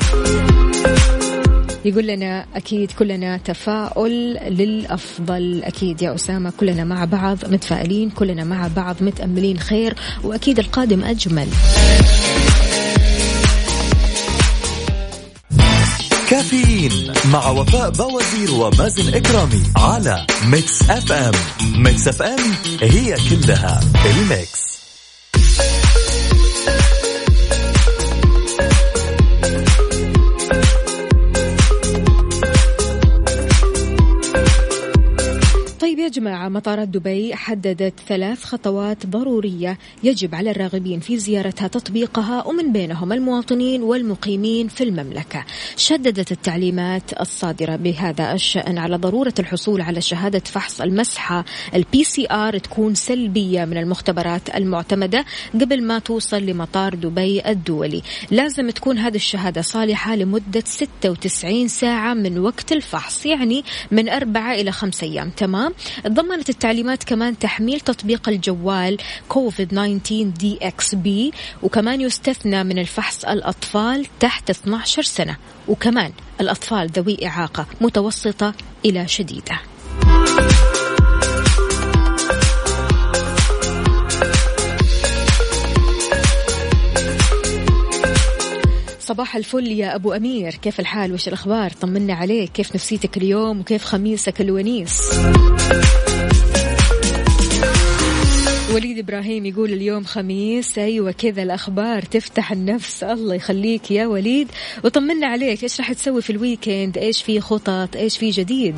يقول 1.86 2.08
لنا 2.08 2.46
أكيد 2.56 2.92
كلنا 2.92 3.38
تفاؤل 3.38 4.12
للأفضل 4.34 5.62
أكيد 5.64 6.02
يا 6.02 6.16
أسامة 6.16 6.54
كلنا 6.58 6.84
مع 6.84 7.06
بعض 7.06 7.38
متفائلين 7.46 8.10
كلنا 8.10 8.44
مع 8.44 8.70
بعض 8.76 8.96
متأملين 9.02 9.60
خير 9.60 9.96
وأكيد 10.24 10.60
القادم 10.60 11.04
أجمل. 11.04 11.48
كافيين 16.30 17.14
مع 17.32 17.50
وفاء 17.50 17.90
بوازير 17.90 18.52
ومازن 18.52 19.14
إكرامي 19.14 19.64
على 19.78 20.26
Mix 20.46 20.90
FM. 20.90 21.32
Mix 21.84 22.08
FM 22.08 22.40
هي 22.82 23.16
كلها 23.30 23.80
الميكس. 24.06 24.77
مطارات 36.28 36.88
دبي 36.88 37.36
حددت 37.36 37.94
ثلاث 38.08 38.44
خطوات 38.44 39.06
ضرورية 39.06 39.78
يجب 40.04 40.36
على 40.36 40.52
الراغبين 40.52 41.00
في 41.00 41.18
زيارتها 41.18 41.68
تطبيقها 41.68 42.48
ومن 42.48 42.72
بينهم 42.72 43.14
المواطنين 43.14 43.84
والمقيمين 43.84 44.68
في 44.68 44.84
المملكة. 44.84 45.46
شددت 45.78 46.32
التعليمات 46.32 47.22
الصادرة 47.22 47.76
بهذا 47.76 48.34
الشأن 48.34 48.78
على 48.78 48.96
ضرورة 48.96 49.34
الحصول 49.40 49.82
على 49.82 50.02
شهادة 50.02 50.40
فحص 50.40 50.82
المسحة. 50.82 51.46
ال 51.76 52.04
PCR 52.04 52.58
تكون 52.58 52.96
سلبية 52.96 53.66
من 53.66 53.78
المختبرات 53.78 54.56
المعتمدة 54.56 55.26
قبل 55.54 55.84
ما 55.84 56.00
توصل 56.00 56.44
لمطار 56.44 56.96
دبي 56.96 57.50
الدولي. 57.50 58.02
لازم 58.32 58.70
تكون 58.70 58.98
هذه 58.98 59.16
الشهادة 59.16 59.62
صالحة 59.62 60.16
لمدة 60.16 60.64
96 60.66 61.68
ساعة 61.68 62.14
من 62.14 62.40
وقت 62.40 62.72
الفحص 62.72 63.26
يعني 63.26 63.64
من 63.92 64.10
أربعة 64.10 64.54
إلى 64.54 64.72
خمسة 64.72 65.08
أيام. 65.08 65.30
تمام؟ 65.30 65.74
ضمنت 66.18 66.50
التعليمات 66.50 67.04
كمان 67.04 67.40
تحميل 67.40 67.80
تطبيق 67.80 68.30
الجوال 68.30 68.98
كوفيد 69.30 69.68
19 69.68 70.24
DXB 70.24 71.32
وكمان 71.64 72.02
يستثنى 72.02 72.64
من 72.64 72.80
الفحص 72.80 73.26
الأطفال 73.26 74.06
تحت 74.20 74.50
12 74.50 75.02
سنة 75.02 75.38
وكمان 75.68 76.12
الأطفال 76.42 76.90
ذوي 76.90 77.28
إعاقة 77.28 77.66
متوسطة 77.82 78.54
إلى 78.86 79.08
شديدة. 79.08 79.60
صباح 89.00 89.36
الفل 89.36 89.68
يا 89.68 89.96
أبو 89.96 90.14
أمير. 90.14 90.52
كيف 90.52 90.80
الحال؟ 90.80 91.14
وش 91.14 91.28
الأخبار؟ 91.28 91.72
طمنا 91.72 92.14
عليك. 92.14 92.52
كيف 92.52 92.76
نفسيتك 92.76 93.18
اليوم؟ 93.18 93.60
وكيف 93.60 93.84
خميسك 93.84 94.42
الونيس؟ 94.42 95.02
وليد 98.78 99.00
إبراهيم 99.00 99.46
يقول 99.46 99.74
اليوم 99.74 100.04
خميس 100.04 100.78
أيوه 100.78 101.12
كذا 101.12 101.44
الأخبار 101.44 102.02
تفتح 102.02 102.52
النفس. 102.52 103.04
الله 103.04 103.36
يخليك 103.36 103.92
يا 103.92 104.08
وليد. 104.08 104.48
وطمنا 104.84 105.28
عليك 105.28 105.64
إيش 105.64 105.80
راح 105.80 105.94
تسوي 105.94 106.22
في 106.22 106.30
الويكند 106.30 106.98
إيش 106.98 107.24
في 107.24 107.40
خطط؟ 107.40 107.96
إيش 107.96 108.18
في 108.18 108.30
جديد؟ 108.30 108.76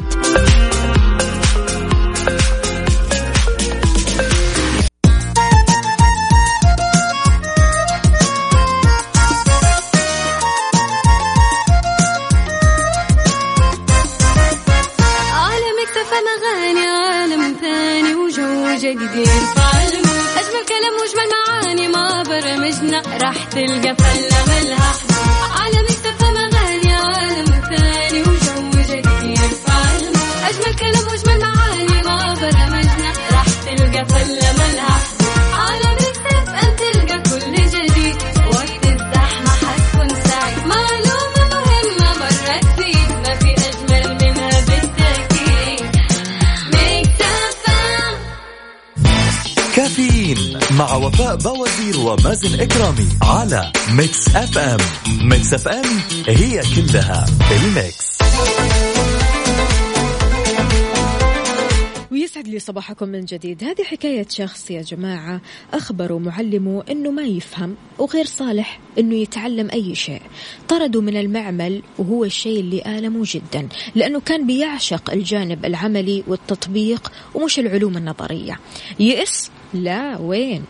راح 23.71 24.28
مع 50.79 50.95
وفاء 50.95 51.35
بوازير 51.35 51.99
ومازن 51.99 52.59
إكرامي 52.59 53.07
على 53.21 53.71
Mix 53.91 54.35
FM. 54.35 54.77
Mix 55.29 55.53
FM 55.53 55.85
هي 56.27 56.61
كلها 56.75 57.25
ال 57.51 57.65
mix. 57.65 58.19
ويسعد 62.11 62.47
لي 62.47 62.59
صباحكم 62.59 63.09
من 63.09 63.25
جديد. 63.25 63.63
هذه 63.63 63.83
حكاية 63.83 64.27
شخص 64.29 64.71
يا 64.71 64.81
جماعة. 64.81 65.41
أخبروا 65.73 66.19
معلمه 66.19 66.83
أنه 66.91 67.11
ما 67.11 67.23
يفهم 67.23 67.75
وغير 67.97 68.25
صالح 68.25 68.79
أنه 68.99 69.15
يتعلم 69.15 69.69
أي 69.73 69.95
شيء. 69.95 70.21
طردوا 70.67 71.01
من 71.01 71.17
المعمل 71.17 71.81
وهو 71.97 72.25
الشيء 72.25 72.59
اللي 72.59 72.83
آلمه 72.85 73.23
جدا 73.25 73.67
لأنه 73.95 74.19
كان 74.19 74.47
بيعشق 74.47 75.11
الجانب 75.11 75.65
العملي 75.65 76.23
والتطبيق 76.27 77.11
ومش 77.35 77.59
العلوم 77.59 77.97
النظرية. 77.97 78.59
يئس 78.99 79.51
لا 79.73 80.17
وين؟ 80.17 80.65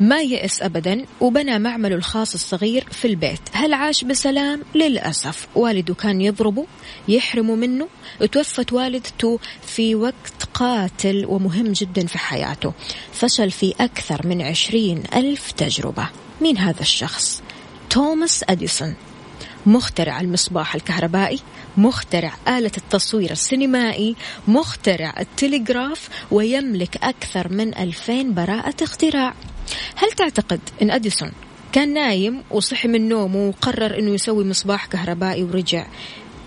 ما 0.00 0.20
يأس 0.20 0.62
أبدا 0.62 1.06
وبنى 1.20 1.58
معمله 1.58 1.96
الخاص 1.96 2.34
الصغير 2.34 2.84
في 2.90 3.04
البيت. 3.04 3.40
هل 3.52 3.74
عاش 3.74 4.04
بسلام؟ 4.04 4.62
للأسف. 4.74 5.48
والده 5.54 5.94
كان 5.94 6.20
يضربه 6.20 6.66
يحرمه 7.08 7.54
منه. 7.54 7.88
توفت 8.32 8.72
والدته 8.72 9.38
في 9.66 9.94
وقت 9.94 10.44
قاتل 10.54 11.26
ومهم 11.28 11.72
جدا 11.72 12.06
في 12.06 12.18
حياته. 12.18 12.72
فشل 13.12 13.50
في 13.50 13.74
أكثر 13.80 14.26
من 14.26 14.42
عشرين 14.42 15.02
ألف 15.14 15.50
تجربة. 15.50 16.08
مين 16.40 16.58
هذا 16.58 16.80
الشخص؟ 16.80 17.42
توماس 17.90 18.44
أديسون 18.48 18.94
مخترع 19.66 20.20
المصباح 20.20 20.74
الكهربائي. 20.74 21.38
مخترع 21.76 22.32
آلة 22.48 22.70
التصوير 22.76 23.30
السينمائي 23.30 24.16
مخترع 24.48 25.14
التلغراف 25.20 26.08
ويملك 26.30 26.96
أكثر 26.96 27.52
من 27.52 27.78
ألفين 27.78 28.34
براءة 28.34 28.74
اختراع. 28.82 29.34
هل 29.96 30.12
تعتقد 30.12 30.60
أن 30.82 30.90
أديسون 30.90 31.32
كان 31.72 31.94
نايم 31.94 32.42
وصحي 32.50 32.88
من 32.88 33.08
نومه 33.08 33.48
وقرر 33.48 33.98
أنه 33.98 34.10
يسوي 34.10 34.44
مصباح 34.44 34.86
كهربائي 34.86 35.42
ورجع؟ 35.42 35.86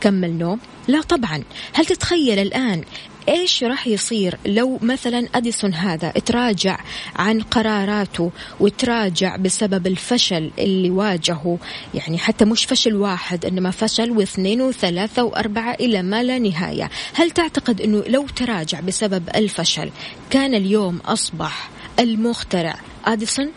كمل 0.02 0.38
نوم؟ 0.38 0.60
لا 0.88 1.02
طبعا. 1.02 1.44
هل 1.74 1.86
تتخيل 1.86 2.40
الآن 2.40 2.84
إيش 3.30 3.64
راح 3.64 3.88
يصير 3.88 4.38
لو 4.46 4.80
مثلا 4.82 5.28
أديسون 5.36 5.74
هذا 5.74 6.10
تراجع 6.10 6.80
عن 7.16 7.42
قراراته 7.42 8.32
وتراجع 8.60 9.36
بسبب 9.36 9.88
الفشل 9.88 10.52
اللي 10.60 10.90
واجهه؟ 10.90 11.58
يعني 11.94 12.18
حتى 12.18 12.46
مش 12.46 12.66
فشل 12.66 12.96
واحد 12.96 13.46
إنما 13.46 13.72
فشل 13.72 14.12
واثنين 14.12 14.62
وثلاثة 14.62 15.24
وأربعة 15.24 15.74
إلى 15.74 16.02
ما 16.02 16.24
لا 16.24 16.40
نهاية. 16.40 16.90
هل 17.14 17.32
تعتقد 17.32 17.82
إنه 17.82 18.04
لو 18.08 18.28
تراجع 18.28 18.80
بسبب 18.80 19.30
الفشل 19.36 19.90
كان 20.30 20.56
اليوم 20.56 20.98
أصبح 20.98 21.70
المخترع 22.00 22.76
أديسون؟ 23.06 23.52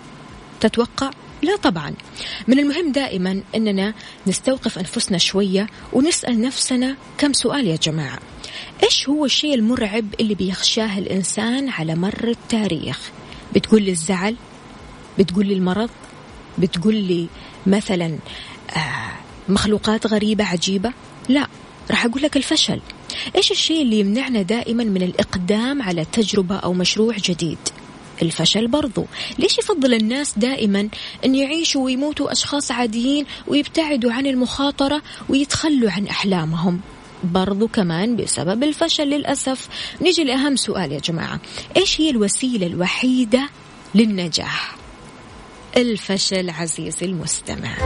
تتوقع؟ 0.61 1.11
لا 1.43 1.57
طبعا. 1.57 1.95
من 2.49 2.59
المهم 2.59 2.93
دائما 2.93 3.43
أننا 3.55 3.95
نستوقف 4.27 4.79
أنفسنا 4.79 5.19
شوية 5.19 5.67
ونسأل 5.93 6.41
نفسنا 6.41 6.97
كم 7.19 7.33
سؤال 7.33 7.67
يا 7.67 7.77
جماعة. 7.77 8.19
إيش 8.83 9.09
هو 9.09 9.25
الشيء 9.25 9.55
المرعب 9.55 10.05
اللي 10.21 10.35
بيخشاه 10.35 10.99
الإنسان 10.99 11.69
على 11.69 11.95
مر 11.95 12.29
التاريخ؟ 12.29 13.11
بتقول 13.55 13.83
لي 13.83 13.91
الزعل؟ 13.91 14.37
بتقول 15.19 15.47
لي 15.47 15.55
المرض؟ 15.55 15.91
بتقول 16.59 16.95
لي 16.95 17.29
مثلا 17.67 18.19
آه 18.77 19.13
مخلوقات 19.49 20.07
غريبة 20.07 20.45
عجيبة؟ 20.45 20.93
لا 21.29 21.47
راح 21.91 22.05
أقول 22.05 22.23
لك 22.23 22.37
الفشل. 22.37 22.81
إيش 23.37 23.51
الشيء 23.51 23.83
اللي 23.83 24.01
يمنعنا 24.01 24.43
دائما 24.43 24.85
من 24.85 25.03
الإقدام 25.03 25.83
على 25.83 26.05
تجربة 26.05 26.57
أو 26.57 26.73
مشروع 26.73 27.17
جديد؟ 27.17 27.59
الفشل 28.23 28.69
برضو. 28.69 29.07
ليش 29.39 29.59
يفضل 29.59 29.95
الناس 29.95 30.39
دائما 30.39 30.89
أن 31.25 31.35
يعيشوا 31.35 31.85
ويموتوا 31.85 32.33
أشخاص 32.33 32.71
عاديين 32.71 33.27
ويبتعدوا 33.47 34.13
عن 34.13 34.27
المخاطرة 34.27 35.03
ويتخلوا 35.29 35.91
عن 35.91 36.07
أحلامهم؟ 36.07 36.81
برضو 37.25 37.69
كمان 37.69 38.17
بسبب 38.17 38.63
الفشل 38.63 39.05
للأسف. 39.05 39.69
نيجي 40.01 40.25
لأهم 40.25 40.57
سؤال 40.57 40.93
يا 40.93 40.99
جماعة. 40.99 41.41
إيش 41.77 42.01
هي 42.01 42.11
الوسيلة 42.11 42.67
الوحيدة 42.67 43.49
للنجاح؟ 43.95 44.77
الفشل 45.77 46.51
عزيزي 46.51 47.07
المستمع. 47.07 47.77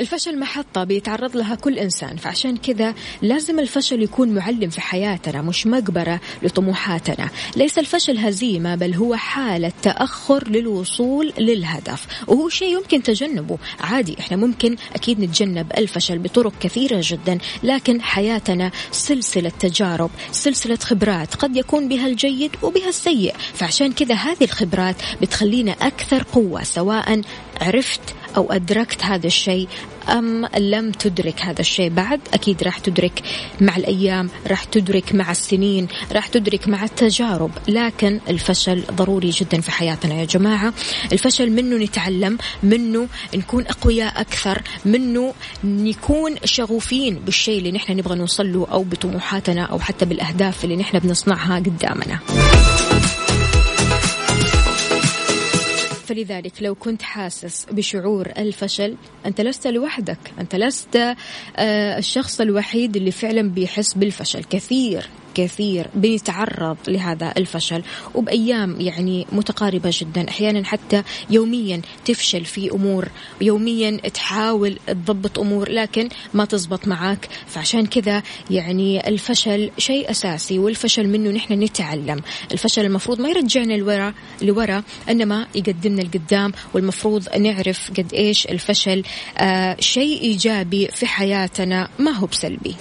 الفشل 0.00 0.38
محطة 0.38 0.84
بيتعرض 0.84 1.36
لها 1.36 1.54
كل 1.54 1.78
إنسان 1.78 2.16
فعشان 2.16 2.56
كذا 2.56 2.94
لازم 3.22 3.58
الفشل 3.58 4.02
يكون 4.02 4.28
معلم 4.34 4.70
في 4.70 4.80
حياتنا 4.80 5.42
مش 5.42 5.66
مقبرة 5.66 6.20
لطموحاتنا. 6.42 7.28
ليس 7.56 7.78
الفشل 7.78 8.18
هزيمة 8.18 8.74
بل 8.74 8.94
هو 8.94 9.14
حالة 9.14 9.72
تأخر 9.82 10.48
للوصول 10.48 11.32
للهدف 11.38 12.06
وهو 12.28 12.48
شيء 12.48 12.74
يمكن 12.76 13.02
تجنبه. 13.02 13.58
عادي 13.80 14.16
إحنا 14.20 14.36
ممكن 14.36 14.76
أكيد 14.94 15.20
نتجنب 15.20 15.72
الفشل 15.78 16.18
بطرق 16.18 16.52
كثيرة 16.60 17.00
جدا 17.04 17.38
لكن 17.62 18.02
حياتنا 18.02 18.70
سلسلة 18.92 19.52
تجارب 19.60 20.10
سلسلة 20.32 20.76
خبرات 20.76 21.34
قد 21.34 21.56
يكون 21.56 21.88
بها 21.88 22.06
الجيد 22.06 22.50
وبها 22.62 22.88
السيء. 22.88 23.34
فعشان 23.54 23.92
كذا 23.92 24.14
هذه 24.14 24.44
الخبرات 24.44 24.96
بتخلينا 25.22 25.72
أكثر 25.72 26.22
قوة 26.22 26.62
سواء 26.62 27.22
عرفت 27.60 28.00
أو 28.36 28.52
أدركت 28.52 29.04
هذا 29.04 29.26
الشيء 29.26 29.68
أم 30.08 30.46
لم 30.58 30.90
تدرك 30.90 31.40
هذا 31.40 31.60
الشيء 31.60 31.88
بعد؟ 31.88 32.20
أكيد 32.34 32.62
راح 32.62 32.78
تدرك 32.78 33.22
مع 33.60 33.76
الأيام 33.76 34.30
راح 34.46 34.64
تدرك 34.64 35.14
مع 35.14 35.30
السنين 35.30 35.88
راح 36.12 36.26
تدرك 36.26 36.68
مع 36.68 36.84
التجارب. 36.84 37.50
لكن 37.68 38.20
الفشل 38.28 38.82
ضروري 38.92 39.30
جدا 39.30 39.60
في 39.60 39.70
حياتنا 39.70 40.14
يا 40.14 40.24
جماعة. 40.24 40.72
الفشل 41.12 41.50
منه 41.50 41.76
نتعلم 41.76 42.38
منه 42.62 43.08
نكون 43.34 43.66
أقوياء 43.66 44.20
أكثر 44.20 44.62
منه 44.84 45.34
نكون 45.64 46.36
شغوفين 46.44 47.14
بالشيء 47.14 47.58
اللي 47.58 47.72
نحن 47.72 47.96
نبغى 47.96 48.18
نوصل 48.18 48.52
له 48.52 48.66
أو 48.72 48.82
بطموحاتنا 48.82 49.62
أو 49.62 49.78
حتى 49.78 50.04
بالأهداف 50.04 50.64
اللي 50.64 50.76
نحن 50.76 50.98
بنصنعها 50.98 51.56
قدامنا. 51.56 52.18
فلذلك 56.10 56.52
لو 56.62 56.74
كنت 56.74 57.02
حاسس 57.02 57.66
بشعور 57.72 58.26
الفشل 58.38 58.96
أنت 59.26 59.40
لست 59.40 59.66
لوحدك 59.66 60.18
أنت 60.38 60.54
لست 60.54 60.96
آه، 60.96 61.98
الشخص 61.98 62.40
الوحيد 62.40 62.96
اللي 62.96 63.10
فعلا 63.10 63.42
بيحس 63.42 63.94
بالفشل 63.94 64.44
كثير. 64.44 65.06
كثير 65.34 65.86
بيتعرض 65.94 66.76
لهذا 66.88 67.32
الفشل 67.36 67.82
وبأيام 68.14 68.80
يعني 68.80 69.26
متقاربة 69.32 69.90
جدا. 69.92 70.28
أحيانا 70.28 70.64
حتى 70.64 71.02
يوميا 71.30 71.80
تفشل 72.04 72.44
في 72.44 72.70
أمور 72.70 73.08
يوميا 73.40 73.96
تحاول 73.96 74.78
تضبط 74.86 75.38
أمور 75.38 75.70
لكن 75.70 76.08
ما 76.34 76.44
تزبط 76.44 76.88
معك 76.88 77.28
فعشان 77.46 77.86
كذا 77.86 78.22
يعني 78.50 79.08
الفشل 79.08 79.70
شيء 79.78 80.10
أساسي 80.10 80.58
والفشل 80.58 81.08
منه 81.08 81.30
نحن 81.30 81.52
نتعلم. 81.52 82.20
الفشل 82.52 82.84
المفروض 82.84 83.20
ما 83.20 83.28
يرجعنا 83.28 83.74
لورا 83.74 84.14
لورا 84.42 84.82
إنما 85.10 85.46
يقدمنا 85.54 86.02
لقدام 86.02 86.52
والمفروض 86.74 87.28
نعرف 87.36 87.90
قد 87.90 88.14
إيش 88.14 88.46
الفشل 88.46 89.02
آه 89.38 89.76
شيء 89.80 90.20
إيجابي 90.20 90.88
في 90.88 91.06
حياتنا 91.06 91.88
ما 91.98 92.10
هو 92.10 92.26
بسلبي. 92.26 92.76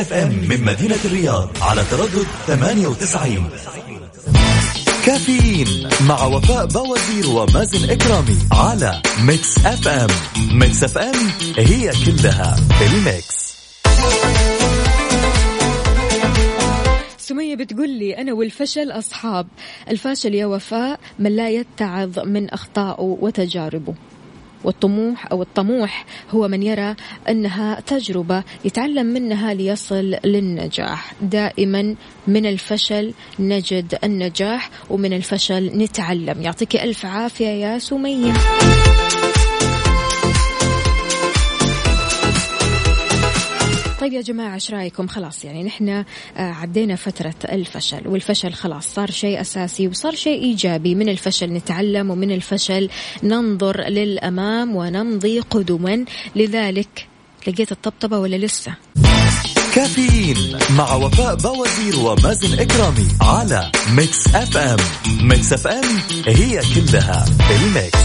FM 0.00 0.28
من 0.48 0.64
مدينة 0.64 0.98
الرياض 1.04 1.48
على 1.62 1.84
تردد 1.90 2.26
98 2.46 3.50
كافيين 5.06 5.88
مع 6.08 6.24
وفاء 6.24 6.66
بوازير 6.66 7.26
ومازن 7.30 7.90
إكرامي 7.90 8.38
على 8.52 9.02
Mix 9.24 9.58
FM. 9.66 10.08
Mix 10.58 10.84
FM 10.84 11.30
هي 11.58 11.90
كلها 12.06 12.56
ال 12.86 12.99
mix. 12.99 13.50
سمية 17.18 17.56
بتقول 17.56 17.90
لي 17.90 18.18
أنا 18.18 18.32
والفشل 18.32 18.90
أصحاب. 18.90 19.46
الفاشل 19.90 20.34
يا 20.34 20.46
وفاء 20.46 21.00
من 21.18 21.36
لا 21.36 21.48
يتعظ 21.50 22.18
من 22.18 22.50
أخطائه 22.50 23.16
وتجاربه. 23.20 23.94
والطموح 24.64 25.32
أو 25.32 25.42
الطموح 25.42 26.06
هو 26.30 26.48
من 26.48 26.62
يرى 26.62 26.94
أنها 27.28 27.80
تجربة 27.80 28.42
يتعلم 28.64 29.06
منها 29.06 29.54
ليصل 29.54 30.16
للنجاح. 30.24 31.12
دائما 31.22 31.94
من 32.26 32.46
الفشل 32.46 33.14
نجد 33.38 33.98
النجاح 34.04 34.70
ومن 34.90 35.12
الفشل 35.12 35.78
نتعلم. 35.78 36.42
يعطيك 36.42 36.76
ألف 36.76 37.06
عافية 37.06 37.46
يا 37.46 37.78
سمية. 37.78 38.32
طيب 44.10 44.18
يا 44.18 44.24
جماعة 44.24 44.54
إيش 44.54 44.70
رأيكم؟ 44.70 45.06
خلاص 45.06 45.44
يعني 45.44 45.62
نحن 45.62 45.88
آه، 45.88 46.04
عدينا 46.36 46.96
فترة 46.96 47.34
الفشل 47.44 48.08
والفشل 48.08 48.52
خلاص 48.52 48.94
صار 48.94 49.10
شيء 49.10 49.40
أساسي 49.40 49.88
وصار 49.88 50.14
شيء 50.14 50.42
إيجابي. 50.42 50.94
من 50.94 51.08
الفشل 51.08 51.52
نتعلم 51.52 52.10
ومن 52.10 52.30
الفشل 52.30 52.88
ننظر 53.22 53.80
للأمام 53.80 54.76
ونمضي 54.76 55.40
قدما. 55.40 56.04
لذلك 56.36 57.06
لقيت 57.46 57.72
الطبطبة 57.72 58.18
ولا 58.18 58.36
لسه؟ 58.36 58.74
كافيين 59.74 60.58
مع 60.70 60.94
وفاء 60.94 61.34
بوازير 61.34 61.98
ومازن 61.98 62.58
إكرامي 62.58 63.08
على 63.20 63.72
Mix 63.96 64.34
FM 64.34 64.78
Mix 65.22 65.52
FM 65.52 65.84
هي 66.26 66.60
كلها 66.74 67.24
الميكس 67.50 67.98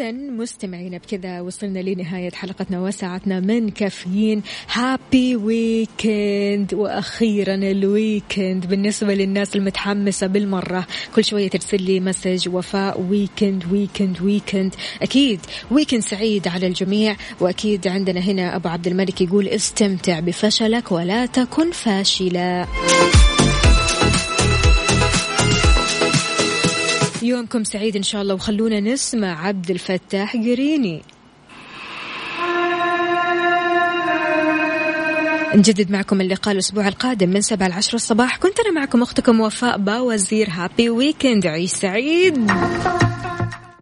إذا 0.00 0.12
مستمعينا 0.12 0.98
بكذا 0.98 1.40
وصلنا 1.40 1.78
لنهاية 1.78 2.30
حلقتنا 2.30 2.80
وساعتنا 2.80 3.40
من 3.40 3.70
كافيين. 3.70 4.42
happy 4.72 5.36
weekend 5.36 6.74
وأخيرا 6.74 7.54
ال 7.54 7.68
weekend 7.68 8.66
بالنسبة 8.66 9.14
للناس 9.14 9.56
المتحمسة 9.56 10.26
بالمرة 10.26 10.86
كل 11.14 11.24
شوية 11.24 11.48
ترسل 11.48 11.82
لي 11.82 12.00
message 12.00 12.48
وفاء 12.48 13.00
weekend 13.00 13.64
weekend 13.72 14.22
weekend 14.22 14.74
أكيد 15.02 15.40
weekend 15.70 16.02
سعيد 16.02 16.48
على 16.48 16.66
الجميع 16.66 17.16
وأكيد 17.40 17.88
عندنا 17.88 18.20
هنا 18.20 18.56
أبو 18.56 18.68
عبد 18.68 18.86
الملك 18.86 19.20
يقول 19.20 19.48
استمتع 19.48 20.20
بفشلك 20.20 20.92
ولا 20.92 21.26
تكن 21.26 21.70
فاشلا 21.70 22.66
يومكم 27.22 27.64
سعيد 27.64 27.96
إن 27.96 28.02
شاء 28.02 28.22
الله 28.22 28.34
وخلونا 28.34 28.80
نسمع 28.80 29.46
عبد 29.46 29.70
الفتاح 29.70 30.36
جريني. 30.36 31.02
نجدد 35.54 35.90
معكم 35.90 36.20
اللقاء 36.20 36.54
الأسبوع 36.54 36.88
القادم 36.88 37.28
من 37.28 37.40
سبعة 37.40 37.66
العشرة 37.66 37.94
الصباح. 37.94 38.36
كنت 38.36 38.60
أنا 38.60 38.80
معكم 38.80 39.02
أختكم 39.02 39.40
وفاء 39.40 39.78
باوزير. 39.78 40.48
happy 40.50 40.90
weekend 40.90 41.46
عيش 41.46 41.70
سعيد. 41.70 42.50